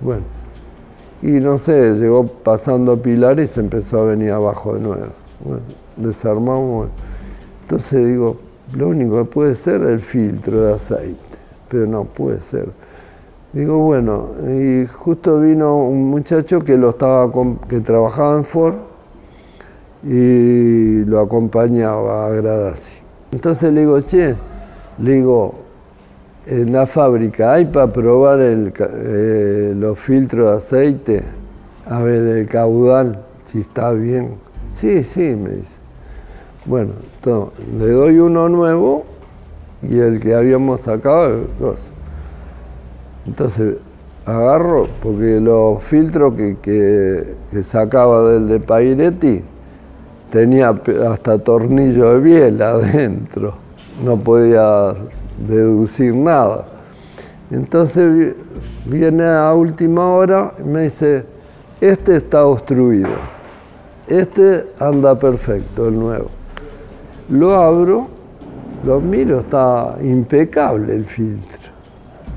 bueno. 0.00 0.22
Y 1.22 1.30
no 1.30 1.58
sé, 1.58 1.94
llegó 1.94 2.26
pasando 2.26 3.00
Pilar 3.00 3.40
y 3.40 3.46
se 3.46 3.60
empezó 3.60 4.00
a 4.00 4.04
venir 4.04 4.32
abajo 4.32 4.74
de 4.74 4.80
nuevo. 4.80 5.06
Desarmamos. 5.96 6.88
Entonces 7.62 8.06
digo, 8.06 8.36
lo 8.74 8.88
único 8.88 9.18
que 9.18 9.24
puede 9.24 9.54
ser 9.54 9.82
el 9.82 9.98
filtro 9.98 10.60
de 10.60 10.74
aceite, 10.74 11.16
pero 11.70 11.86
no 11.86 12.04
puede 12.04 12.40
ser. 12.40 12.68
Digo, 13.56 13.78
bueno, 13.78 14.32
y 14.54 14.84
justo 14.84 15.40
vino 15.40 15.78
un 15.78 16.10
muchacho 16.10 16.60
que 16.60 16.76
lo 16.76 16.90
estaba 16.90 17.26
que 17.66 17.80
trabajaba 17.80 18.36
en 18.36 18.44
Ford 18.44 18.74
y 20.04 21.02
lo 21.06 21.20
acompañaba 21.20 22.26
a 22.26 22.30
Gradasi. 22.32 22.98
Entonces 23.32 23.72
le 23.72 23.80
digo, 23.80 23.98
che, 24.02 24.34
le 24.98 25.10
digo, 25.10 25.54
en 26.44 26.70
la 26.70 26.84
fábrica 26.84 27.54
hay 27.54 27.64
para 27.64 27.90
probar 27.90 28.40
eh, 28.42 29.72
los 29.74 29.98
filtros 30.00 30.50
de 30.50 30.56
aceite, 30.58 31.22
a 31.88 32.02
ver 32.02 32.26
el 32.36 32.48
caudal, 32.48 33.20
si 33.46 33.60
está 33.60 33.90
bien. 33.92 34.34
Sí, 34.68 35.02
sí, 35.02 35.34
me 35.34 35.52
dice. 35.52 35.76
Bueno, 36.66 36.92
le 37.78 37.90
doy 37.90 38.18
uno 38.18 38.50
nuevo 38.50 39.04
y 39.80 39.98
el 39.98 40.20
que 40.20 40.34
habíamos 40.34 40.80
sacado, 40.82 41.46
dos. 41.58 41.95
Entonces 43.26 43.76
agarro, 44.24 44.88
porque 45.02 45.40
los 45.40 45.82
filtros 45.84 46.34
que, 46.62 47.34
sacaba 47.62 48.30
del 48.30 48.48
de 48.48 48.60
Pairetti 48.60 49.42
tenía 50.30 50.74
hasta 51.08 51.38
tornillo 51.38 52.14
de 52.14 52.20
biela 52.20 52.70
adentro, 52.72 53.54
no 54.04 54.16
podía 54.18 54.94
deducir 55.46 56.14
nada. 56.14 56.66
Entonces 57.50 58.34
viene 58.84 59.24
a 59.24 59.54
última 59.54 60.08
hora 60.08 60.52
y 60.58 60.62
me 60.64 60.82
dice, 60.82 61.24
este 61.80 62.16
está 62.16 62.44
obstruido, 62.44 63.10
este 64.08 64.66
anda 64.80 65.16
perfecto, 65.16 65.86
el 65.86 65.98
nuevo. 65.98 66.26
Lo 67.28 67.54
abro, 67.54 68.08
lo 68.84 69.00
miro, 69.00 69.40
está 69.40 69.96
impecable 70.00 70.94
el 70.94 71.04
filtro 71.04 71.65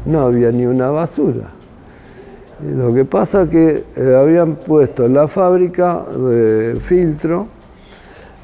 no 0.06 0.22
había 0.22 0.52
ni 0.52 0.66
una 0.66 0.90
basura. 0.90 1.50
Y 2.62 2.74
lo 2.74 2.94
que 2.94 3.06
pasa 3.06 3.44
es 3.44 3.50
que 3.50 3.84
eh, 3.96 4.16
habían 4.16 4.56
puesto 4.56 5.06
en 5.06 5.14
la 5.14 5.28
fábrica 5.28 6.04
de 6.04 6.78
filtro 6.82 7.48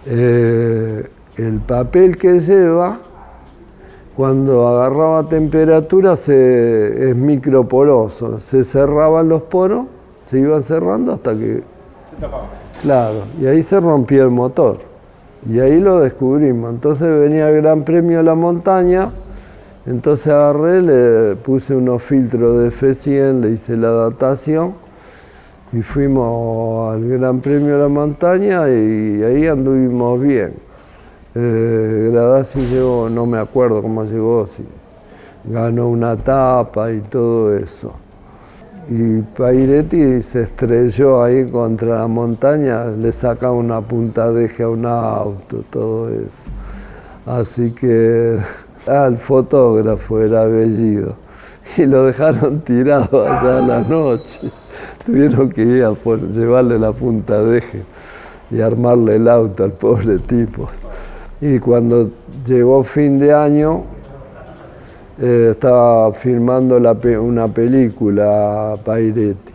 eh, 0.06 1.08
el 1.38 1.60
papel 1.60 2.18
que 2.18 2.40
lleva, 2.40 3.00
cuando 4.16 4.68
agarraba 4.68 5.28
temperatura 5.28 6.16
se, 6.16 7.10
es 7.10 7.16
microporoso, 7.16 8.40
se 8.40 8.64
cerraban 8.64 9.28
los 9.28 9.42
poros, 9.44 9.88
se 10.30 10.40
iban 10.40 10.64
cerrando 10.64 11.12
hasta 11.12 11.34
que... 11.34 11.64
Se 12.12 12.22
tapaba. 12.22 12.46
Claro, 12.82 13.24
y 13.42 13.48
ahí 13.48 13.62
se 13.64 13.80
rompió 13.80 14.24
el 14.24 14.30
motor. 14.30 14.78
Y 15.50 15.60
ahí 15.60 15.80
lo 15.80 16.00
descubrimos. 16.00 16.72
Entonces 16.72 17.08
venía 17.20 17.50
el 17.50 17.62
Gran 17.62 17.84
Premio 17.84 18.20
de 18.20 18.24
la 18.24 18.36
Montaña, 18.36 19.10
entonces 19.86 20.28
agarré, 20.28 20.82
le 20.82 21.36
puse 21.36 21.76
unos 21.76 22.02
filtros 22.02 22.60
de 22.60 22.70
F100, 22.70 23.42
le 23.42 23.52
hice 23.52 23.78
la 23.78 23.92
datación 23.92 24.74
y 25.72 25.82
fuimos 25.82 26.94
al 26.94 27.08
Gran 27.08 27.40
Premio 27.40 27.76
de 27.76 27.82
la 27.84 27.88
Montaña 27.88 28.70
y 28.70 29.22
ahí 29.24 29.48
anduvimos 29.48 30.22
bien. 30.22 30.54
Eh, 31.36 32.10
Gradasi 32.14 32.62
llegó, 32.62 33.10
no 33.10 33.26
me 33.26 33.38
acuerdo 33.38 33.82
cómo 33.82 34.06
llegó, 34.06 34.46
si 34.46 34.64
ganó 35.44 35.90
una 35.90 36.16
tapa 36.16 36.92
y 36.92 37.02
todo 37.02 37.56
eso. 37.56 37.94
Y 38.90 39.22
Pairetti 39.22 40.22
se 40.22 40.44
estrelló 40.44 41.24
ahí 41.24 41.50
contra 41.50 42.00
la 42.00 42.08
montaña, 42.08 42.86
le 42.86 43.12
saca 43.12 43.52
una 43.52 43.82
punta 43.82 44.32
de 44.32 44.52
a 44.64 44.70
un 44.70 44.86
auto, 44.86 45.64
todo 45.70 46.10
eso. 46.10 46.30
Así 47.26 47.72
que 47.72 48.38
al 48.88 49.18
fotógrafo 49.18 50.22
era 50.22 50.46
Bellido 50.46 51.16
y 51.78 51.86
lo 51.86 52.06
dejaron 52.06 52.62
tirado 52.62 53.26
allá 53.26 53.58
a 53.58 53.62
la 53.62 53.82
noche. 53.82 54.52
Tuvieron 55.06 55.50
que 55.50 55.62
ir 55.62 55.84
a 55.84 55.94
llevarle 56.32 56.80
la 56.80 56.92
punta 56.92 57.42
de 57.44 57.58
eje 57.60 57.84
y 58.52 58.62
armarle 58.62 59.16
el 59.16 59.28
auto 59.28 59.64
al 59.64 59.72
pobre 59.72 60.20
tipo. 60.20 60.70
Y 61.42 61.60
cuando 61.60 62.10
llegó 62.46 62.84
fin 62.84 63.20
de 63.20 63.34
año, 63.34 63.84
eh, 65.20 65.50
estaba 65.52 66.12
filmando 66.14 66.78
una 66.78 67.48
película 67.48 68.74
Pairetti. 68.84 69.55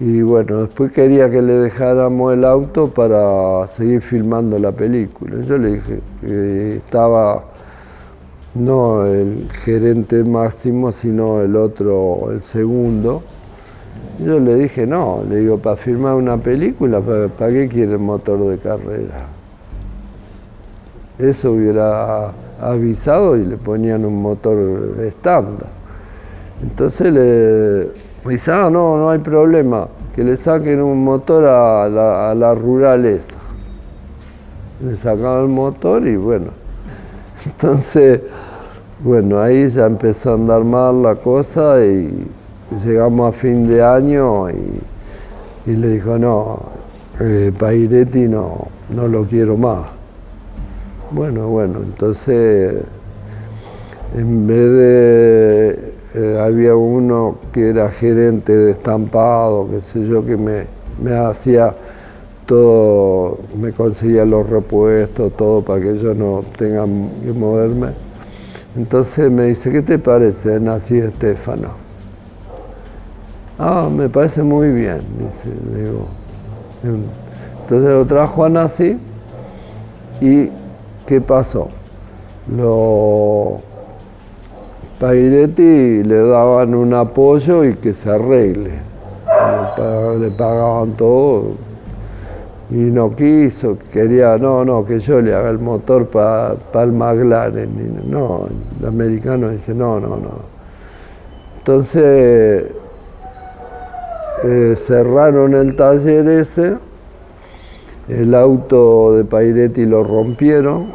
Y 0.00 0.22
bueno, 0.22 0.62
después 0.62 0.92
quería 0.92 1.28
que 1.28 1.42
le 1.42 1.58
dejáramos 1.58 2.32
el 2.32 2.44
auto 2.44 2.88
para 2.88 3.66
seguir 3.66 4.00
filmando 4.00 4.56
la 4.56 4.70
película. 4.70 5.40
Yo 5.40 5.58
le 5.58 5.74
dije 5.74 6.00
que 6.20 6.76
estaba 6.76 7.42
no 8.54 9.06
el 9.06 9.50
gerente 9.64 10.22
máximo, 10.22 10.92
sino 10.92 11.42
el 11.42 11.56
otro, 11.56 12.30
el 12.30 12.42
segundo. 12.42 13.22
Yo 14.24 14.38
le 14.38 14.54
dije, 14.54 14.86
no, 14.86 15.22
le 15.28 15.38
digo, 15.38 15.58
para 15.58 15.74
filmar 15.74 16.14
una 16.14 16.36
película, 16.36 17.00
¿para, 17.00 17.52
qué 17.52 17.68
quiere 17.68 17.98
motor 17.98 18.50
de 18.50 18.58
carrera? 18.58 19.26
Eso 21.18 21.52
hubiera 21.52 22.32
avisado 22.60 23.36
y 23.36 23.44
le 23.44 23.56
ponían 23.56 24.04
un 24.04 24.22
motor 24.22 24.96
estándar. 25.04 25.66
Entonces 26.62 27.12
le 27.12 28.07
dice, 28.26 28.52
ah, 28.52 28.68
no, 28.70 28.96
no 28.96 29.10
hay 29.10 29.18
problema, 29.18 29.88
que 30.14 30.24
le 30.24 30.36
saquen 30.36 30.82
un 30.82 31.04
motor 31.04 31.44
a 31.44 31.88
la, 31.88 32.30
a 32.30 32.34
la 32.34 32.54
rural 32.54 33.06
esa. 33.06 33.38
Le 34.84 34.96
sacaron 34.96 35.44
el 35.44 35.48
motor 35.48 36.06
y 36.06 36.16
bueno. 36.16 36.50
Entonces, 37.46 38.20
bueno, 39.00 39.40
ahí 39.40 39.68
ya 39.68 39.86
empezó 39.86 40.30
a 40.30 40.34
andar 40.34 40.64
mal 40.64 41.02
la 41.02 41.14
cosa 41.14 41.84
y 41.84 42.26
llegamos 42.84 43.34
a 43.34 43.38
fin 43.38 43.68
de 43.68 43.82
año 43.82 44.50
y, 44.50 44.80
le 45.66 45.88
dijo, 45.88 46.18
no, 46.18 46.60
eh, 47.20 47.52
Pairetti 47.56 48.26
no, 48.26 48.68
no 48.90 49.06
lo 49.06 49.24
quiero 49.24 49.56
más. 49.56 49.86
Bueno, 51.10 51.48
bueno, 51.48 51.78
entonces 51.78 52.82
en 54.16 54.46
vez 54.46 54.70
de, 54.72 55.87
eh, 56.14 56.38
había 56.40 56.74
uno 56.74 57.36
que 57.52 57.70
era 57.70 57.90
gerente 57.90 58.56
de 58.56 58.72
estampado, 58.72 59.68
qué 59.70 59.80
sé 59.80 60.06
yo, 60.06 60.24
que 60.24 60.36
me, 60.36 60.66
hacía 61.16 61.70
todo, 62.46 63.38
me 63.58 63.72
conseguía 63.72 64.24
los 64.24 64.48
repuestos, 64.48 65.32
todo 65.36 65.62
para 65.62 65.80
que 65.80 65.98
yo 65.98 66.14
no 66.14 66.42
tenga 66.56 66.84
que 66.84 67.32
moverme 67.32 68.08
entonces 68.78 69.28
me 69.30 69.46
dice, 69.46 69.72
¿qué 69.72 69.82
te 69.82 69.98
parece, 69.98 70.60
Nací 70.60 70.98
Estefano? 70.98 71.70
Ah, 73.58 73.88
me 73.92 74.08
parece 74.08 74.42
muy 74.42 74.68
bien, 74.68 75.00
dice, 75.18 75.48
digo. 75.74 76.06
Entonces 77.62 77.90
lo 77.90 78.06
trajo 78.06 78.44
a 78.44 78.48
Nací 78.48 78.96
y 80.20 80.48
¿qué 81.06 81.20
pasó? 81.20 81.70
Lo 82.56 83.60
Pairetti 84.98 86.02
le 86.02 86.22
daban 86.24 86.74
un 86.74 86.92
apoyo 86.92 87.64
y 87.64 87.74
que 87.74 87.94
se 87.94 88.10
arregle. 88.10 88.72
Le 90.18 90.30
pagaban 90.30 90.92
todo, 90.92 91.52
y 92.70 92.76
no 92.76 93.14
quiso, 93.14 93.78
quería, 93.92 94.36
no, 94.36 94.64
no, 94.64 94.84
que 94.84 94.98
yo 94.98 95.20
le 95.20 95.34
haga 95.34 95.50
el 95.50 95.58
motor 95.58 96.08
para 96.08 96.82
el 96.82 96.92
McLaren. 96.92 98.10
no, 98.10 98.46
el 98.80 98.86
americano 98.86 99.50
dice, 99.50 99.74
no, 99.74 99.98
no, 100.00 100.08
no. 100.08 100.58
Entonces 101.58 102.66
eh, 104.44 104.74
cerraron 104.76 105.54
el 105.54 105.76
taller 105.76 106.28
ese, 106.28 106.76
el 108.08 108.34
auto 108.34 109.14
de 109.14 109.24
Pairetti 109.24 109.86
lo 109.86 110.04
rompieron, 110.04 110.92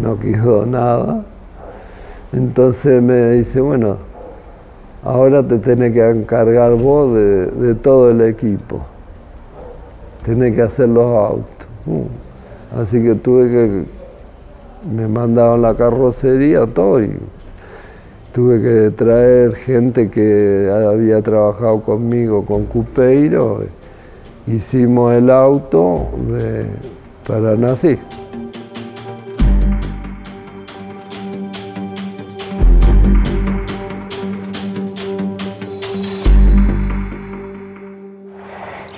no 0.00 0.18
quedó 0.18 0.66
nada. 0.66 1.24
Entonces 2.32 3.02
me 3.02 3.32
dice, 3.32 3.60
bueno, 3.60 3.96
ahora 5.04 5.42
te 5.42 5.58
tenés 5.58 5.92
que 5.92 6.08
encargar 6.08 6.74
vos 6.74 7.14
de 7.14 7.74
todo 7.74 8.10
el 8.10 8.20
equipo 8.22 8.80
tiene 10.28 10.54
que 10.54 10.60
hacer 10.60 10.90
los 10.90 11.10
autos. 11.10 11.66
Uh, 11.86 12.78
así 12.78 13.02
que 13.02 13.14
tuve 13.14 13.48
que, 13.48 13.84
me 14.94 15.08
mandaban 15.08 15.62
la 15.62 15.74
carrocería, 15.74 16.66
todo, 16.66 17.02
y 17.02 17.16
tuve 18.34 18.60
que 18.60 18.90
traer 18.90 19.54
gente 19.54 20.10
que 20.10 20.70
había 20.86 21.22
trabajado 21.22 21.80
conmigo 21.80 22.44
con 22.44 22.66
Cupeiro. 22.66 23.62
Hicimos 24.46 25.14
el 25.14 25.30
auto 25.30 26.08
de, 26.28 26.66
para 27.26 27.56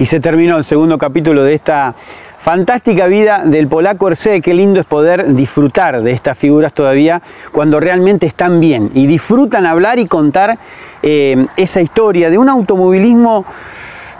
Y 0.01 0.07
se 0.07 0.18
terminó 0.18 0.57
el 0.57 0.64
segundo 0.64 0.96
capítulo 0.96 1.44
de 1.44 1.53
esta 1.53 1.94
fantástica 2.38 3.07
vida 3.07 3.42
del 3.44 3.68
polaco 3.68 4.09
Erce. 4.09 4.40
Qué 4.40 4.55
lindo 4.55 4.80
es 4.80 4.86
poder 4.86 5.34
disfrutar 5.34 6.03
de 6.03 6.12
estas 6.12 6.38
figuras 6.38 6.72
todavía 6.72 7.20
cuando 7.53 7.78
realmente 7.80 8.24
están 8.24 8.61
bien 8.61 8.90
y 8.94 9.07
disfrutan 9.07 9.66
hablar 9.66 9.98
y 9.98 10.07
contar 10.07 10.59
eh, 11.03 11.46
esa 11.59 11.82
historia 11.82 12.30
de 12.30 12.38
un 12.38 12.48
automovilismo 12.48 13.44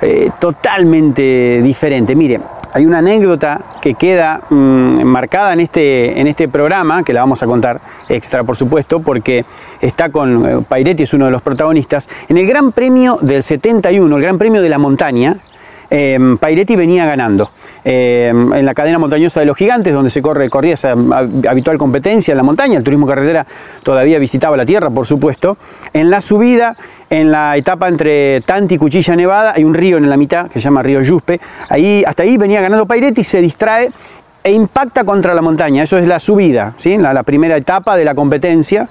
eh, 0.03 0.31
totalmente 0.39 1.63
diferente. 1.63 2.15
Mire, 2.15 2.41
hay 2.75 2.85
una 2.85 2.99
anécdota 2.99 3.79
que 3.81 3.95
queda 3.95 4.43
mm, 4.51 5.03
marcada 5.05 5.55
en 5.55 5.61
este, 5.61 6.21
en 6.21 6.27
este 6.27 6.47
programa, 6.47 7.03
que 7.03 7.15
la 7.15 7.21
vamos 7.21 7.43
a 7.43 7.47
contar 7.47 7.81
extra, 8.07 8.45
por 8.45 8.55
supuesto, 8.55 9.01
porque 9.01 9.47
está 9.81 10.11
con 10.11 10.45
eh, 10.45 10.63
Pairetti, 10.69 11.05
es 11.05 11.15
uno 11.15 11.25
de 11.25 11.31
los 11.31 11.41
protagonistas. 11.41 12.07
En 12.29 12.37
el 12.37 12.47
Gran 12.47 12.73
Premio 12.73 13.19
del 13.23 13.43
71, 13.43 14.15
el 14.15 14.23
Gran 14.23 14.37
Premio 14.37 14.61
de 14.61 14.69
la 14.69 14.77
Montaña, 14.77 15.39
eh, 15.91 16.37
Pairetti 16.39 16.77
venía 16.77 17.05
ganando. 17.05 17.51
Em, 17.83 18.53
en 18.53 18.67
la 18.67 18.75
cadena 18.75 18.99
montañosa 18.99 19.41
de 19.41 19.47
los 19.47 19.57
gigantes, 19.57 19.93
donde 19.93 20.11
se 20.11 20.21
corre, 20.21 20.49
corría 20.51 20.75
esa 20.75 20.93
habitual 20.93 21.79
competencia 21.79 22.33
en 22.33 22.37
la 22.37 22.43
montaña, 22.43 22.77
el 22.77 22.85
turismo 22.85 23.07
carretera 23.07 23.47
todavía 23.83 24.19
visitaba 24.19 24.57
la 24.57 24.67
tierra, 24.67 24.91
por 24.91 25.07
supuesto. 25.07 25.57
En 25.93 26.11
la 26.11 26.21
subida, 26.21 26.77
en 27.09 27.31
la 27.33 27.57
etapa 27.57 27.89
entre 27.89 28.43
Tanti 28.43 28.75
y 28.75 28.79
Cuchilla 28.79 29.17
Nevada, 29.17 29.55
hay 29.57 29.65
un 29.65 29.75
río 29.75 29.97
en 29.97 30.09
la 30.09 30.17
mitad 30.17 30.47
que 30.47 30.55
se 30.55 30.61
llama 30.61 30.83
Río 30.83 31.03
Yuspe. 31.03 31.41
Ahí, 31.69 32.05
hasta 32.07 32.23
ahí 32.23 32.37
venía 32.37 32.61
ganando 32.61 32.87
Pairetti, 32.87 33.25
se 33.25 33.41
distrae 33.41 33.91
e 34.43 34.53
impacta 34.53 35.05
contra 35.05 35.35
la 35.35 35.43
montaña. 35.43 35.83
Eso 35.83 35.99
es 35.99 36.07
la 36.07 36.21
subida, 36.21 36.75
¿sí? 36.77 36.97
la 36.99 37.23
primera 37.23 37.57
etapa 37.57 37.97
de 37.97 38.05
la 38.05 38.15
competencia. 38.15 38.89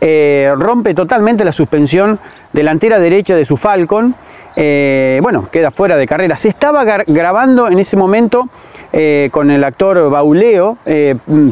Eh, 0.00 0.54
rompe 0.56 0.94
totalmente 0.94 1.44
la 1.44 1.50
suspensión 1.50 2.20
delantera 2.52 2.98
derecha 2.98 3.34
de 3.34 3.44
su 3.44 3.56
Falcon. 3.56 4.14
Eh, 4.54 5.18
bueno, 5.22 5.48
queda 5.50 5.70
fuera 5.70 5.96
de 5.96 6.06
carrera. 6.06 6.36
Se 6.36 6.48
estaba 6.48 6.84
grabando 6.84 7.68
en 7.68 7.78
ese 7.78 7.96
momento 7.96 8.48
eh, 8.92 9.28
con 9.32 9.50
el 9.50 9.62
actor 9.64 10.10
Bauleo, 10.10 10.78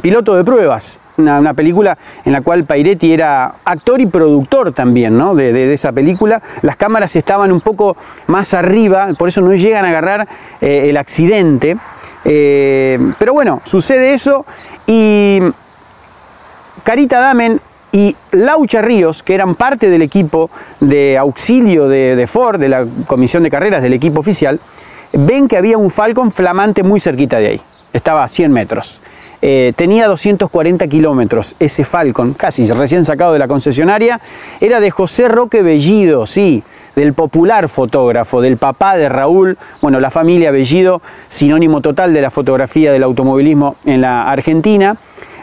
piloto 0.01 0.37
de 0.37 0.45
pruebas. 0.45 1.01
una, 1.17 1.55
película 1.55 1.97
en 2.25 2.33
la 2.33 2.43
cual 2.43 2.65
Pairetti 2.65 3.13
era 3.13 3.57
actor 3.65 4.01
y 4.01 4.07
productor 4.07 4.73
también, 4.73 5.17
¿no? 5.17 5.35
De, 5.35 5.73
esa 5.73 5.93
película. 5.93 6.43
Las 6.63 6.77
cámaras 6.77 7.17
estaban 7.17 7.51
un 7.51 7.61
poco 7.61 7.97
más 8.27 8.55
arriba, 8.55 9.09
por 9.19 9.29
eso 9.29 9.41
no 9.41 9.55
llegan 9.55 9.85
a 9.85 9.89
agarrar 9.89 10.29
el 10.61 10.97
accidente. 10.97 11.77
Pero 12.23 13.33
bueno, 13.33 13.61
sucede 13.65 14.15
eso 14.15 14.45
y 14.87 15.41
Carita 16.83 17.19
Damen 17.19 17.61
y 17.93 18.17
Laucha 18.33 18.83
Ríos, 18.83 19.23
que 19.23 19.35
eran 19.35 19.55
parte 19.55 19.89
del 19.89 20.03
equipo 20.03 20.51
de 20.81 21.17
auxilio 21.17 21.89
de, 21.89 22.27
Ford, 22.27 22.61
de 22.61 22.69
la 22.69 22.87
comisión 23.07 23.43
de 23.43 23.51
carreras 23.51 23.83
del 23.83 23.95
equipo 23.95 24.21
oficial, 24.21 24.61
ven 25.13 25.49
que 25.49 25.57
había 25.57 25.79
un 25.79 25.91
Falcon 25.91 26.31
flamante 26.31 26.83
muy 26.83 27.01
cerquita 27.01 27.39
de 27.39 27.47
ahí. 27.49 27.61
Estaba 27.93 28.25
a 28.25 28.29
100 28.29 28.53
metros. 28.53 29.01
Eh, 29.41 29.73
tenía 29.77 30.09
240 30.09 30.87
kilómetros. 30.89 31.55
Ese 31.59 31.85
Falcon, 31.85 32.35
casi 32.35 32.67
recién 32.67 33.05
sacado 33.05 33.33
de 33.33 33.39
la 33.39 33.49
concesionaria, 33.49 34.21
era 34.61 34.81
de 34.81 34.91
José 34.91 35.29
Roque 35.29 35.63
Bellido, 35.63 36.27
sí, 36.27 36.63
del 36.97 37.13
popular 37.13 37.69
fotógrafo, 37.69 38.41
del 38.41 38.57
papá 38.57 38.97
de 38.97 39.09
Raúl, 39.09 39.59
bueno, 39.83 40.01
la 40.01 40.11
familia 40.11 40.51
Bellido, 40.51 41.03
sinónimo 41.29 41.81
total 41.83 42.13
de 42.15 42.23
la 42.23 42.31
fotografía 42.31 42.91
del 42.93 43.03
automovilismo 43.03 43.77
en 43.85 44.01
la 44.01 44.29
Argentina. 44.29 44.97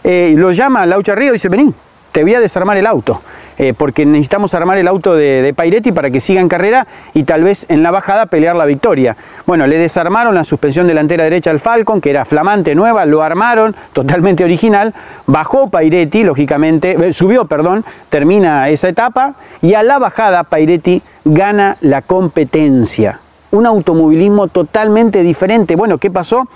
Eh, 0.04 0.34
lo 0.36 0.52
llama 0.52 0.86
Laucha 0.86 1.16
Río 1.16 1.30
y 1.30 1.34
dice, 1.34 1.50
vení, 1.50 1.74
te 2.14 2.24
voy 2.24 2.36
a 2.36 2.39
desarmar 2.39 2.78
el 2.78 2.86
auto, 2.86 3.22
eh, 3.57 3.74
porque 3.76 4.05
necesitamos 4.05 4.53
armar 4.53 4.78
el 4.78 4.88
auto 4.88 5.16
de, 5.16 5.41
de 5.41 5.53
Pairetti 5.53 5.91
para 5.91 6.11
que 6.11 6.20
siga 6.20 6.39
en 6.39 6.47
carrera 6.47 6.88
y 7.14 7.24
tal 7.24 7.43
vez 7.43 7.66
en 7.70 7.82
la 7.82 7.89
bajada 7.89 8.28
pelear 8.28 8.55
la 8.55 8.66
victoria. 8.66 9.18
Bueno, 9.47 9.66
le 9.66 9.80
desarmaron 9.80 10.36
la 10.36 10.43
suspensión 10.43 10.88
delantera 10.88 11.24
derecha 11.24 11.49
al 11.49 11.59
Falcon, 11.59 11.99
que 11.99 12.11
era 12.11 12.24
flamante 12.24 12.76
nueva, 12.76 13.05
lo 13.05 13.24
armaron, 13.24 13.76
totalmente 13.93 14.43
original, 14.43 14.93
bajó 15.26 15.70
Pairetti, 15.70 16.24
lógicamente, 16.24 16.91
eh, 16.91 17.14
subió, 17.14 17.45
perdón, 17.45 17.84
termina 18.09 18.70
esa 18.70 18.89
etapa 18.89 19.34
y 19.61 19.74
a 19.74 19.82
la 19.82 19.97
bajada 19.97 20.43
Pairetti 20.43 21.01
gana 21.26 21.78
la 21.82 22.03
competencia. 22.03 23.20
Un 23.49 23.66
automovilismo 23.66 24.47
totalmente 24.47 25.24
diferente. 25.24 25.76
Bueno, 25.76 25.97
¿qué 25.97 26.11
pasó? 26.11 26.47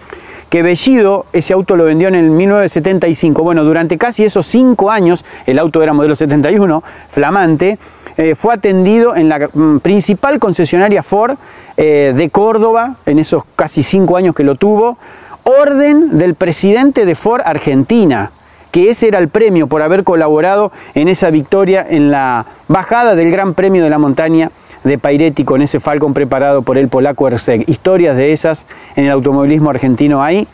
Que 0.49 0.63
Bellido 0.63 1.25
ese 1.33 1.53
auto 1.53 1.75
lo 1.75 1.85
vendió 1.85 2.07
en 2.07 2.15
el 2.15 2.29
1975. 2.29 3.43
Bueno, 3.43 3.63
durante 3.63 3.97
casi 3.97 4.23
esos 4.23 4.45
cinco 4.45 4.91
años, 4.91 5.25
el 5.45 5.59
auto 5.59 5.83
era 5.83 5.93
modelo 5.93 6.15
71, 6.15 6.83
flamante, 7.09 7.77
eh, 8.17 8.35
fue 8.35 8.53
atendido 8.53 9.15
en 9.15 9.29
la 9.29 9.49
mm, 9.51 9.79
principal 9.79 10.39
concesionaria 10.39 11.03
Ford 11.03 11.37
eh, 11.75 12.13
de 12.15 12.29
Córdoba, 12.29 12.95
en 13.05 13.19
esos 13.19 13.43
casi 13.55 13.83
cinco 13.83 14.17
años 14.17 14.35
que 14.35 14.43
lo 14.43 14.55
tuvo, 14.55 14.97
orden 15.43 16.17
del 16.17 16.35
presidente 16.35 17.05
de 17.05 17.15
Ford 17.15 17.41
Argentina 17.45 18.31
que 18.71 18.89
ese 18.89 19.07
era 19.07 19.17
el 19.17 19.29
premio 19.29 19.67
por 19.67 19.81
haber 19.81 20.03
colaborado 20.03 20.71
en 20.93 21.07
esa 21.07 21.29
victoria 21.29 21.85
en 21.89 22.11
la 22.11 22.45
bajada 22.67 23.15
del 23.15 23.31
Gran 23.31 23.53
Premio 23.53 23.83
de 23.83 23.89
la 23.89 23.97
Montaña 23.97 24.51
de 24.87 24.97
Pairetti 24.97 25.43
con 25.43 25.61
ese 25.61 25.79
Falcon 25.79 26.13
preparado 26.13 26.61
por 26.61 26.77
el 26.77 26.87
polaco 26.87 27.27
Erseg. 27.27 27.69
Historias 27.69 28.15
de 28.15 28.33
esas 28.33 28.65
en 28.95 29.05
el 29.05 29.11
automovilismo 29.11 29.69
argentino 29.69 30.23
hay 30.23 30.47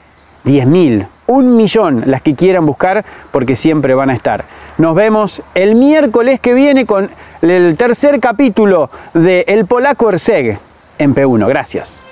10.000, 0.46 1.08
un 1.28 1.56
millón 1.56 2.04
las 2.08 2.22
que 2.22 2.36
quieran 2.36 2.66
buscar 2.66 3.06
porque 3.32 3.56
siempre 3.56 3.94
van 3.94 4.10
a 4.10 4.14
estar. 4.14 4.46
Nos 4.78 4.96
vemos 4.96 5.42
el 5.54 5.76
miércoles 5.76 6.40
que 6.40 6.54
viene 6.54 6.86
con 6.86 7.10
el 7.42 7.78
tercer 7.78 8.20
capítulo 8.20 8.90
de 9.14 9.46
El 9.48 9.66
polaco 9.66 10.10
Erseg 10.10 10.60
en 10.98 11.16
P1. 11.16 11.48
Gracias. 11.48 12.04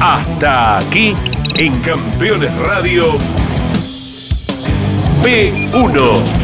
Hasta 0.00 0.78
aquí 0.78 1.16
en 1.56 1.80
Campeones 1.80 2.54
Radio 2.58 3.04
P1. 5.22 6.43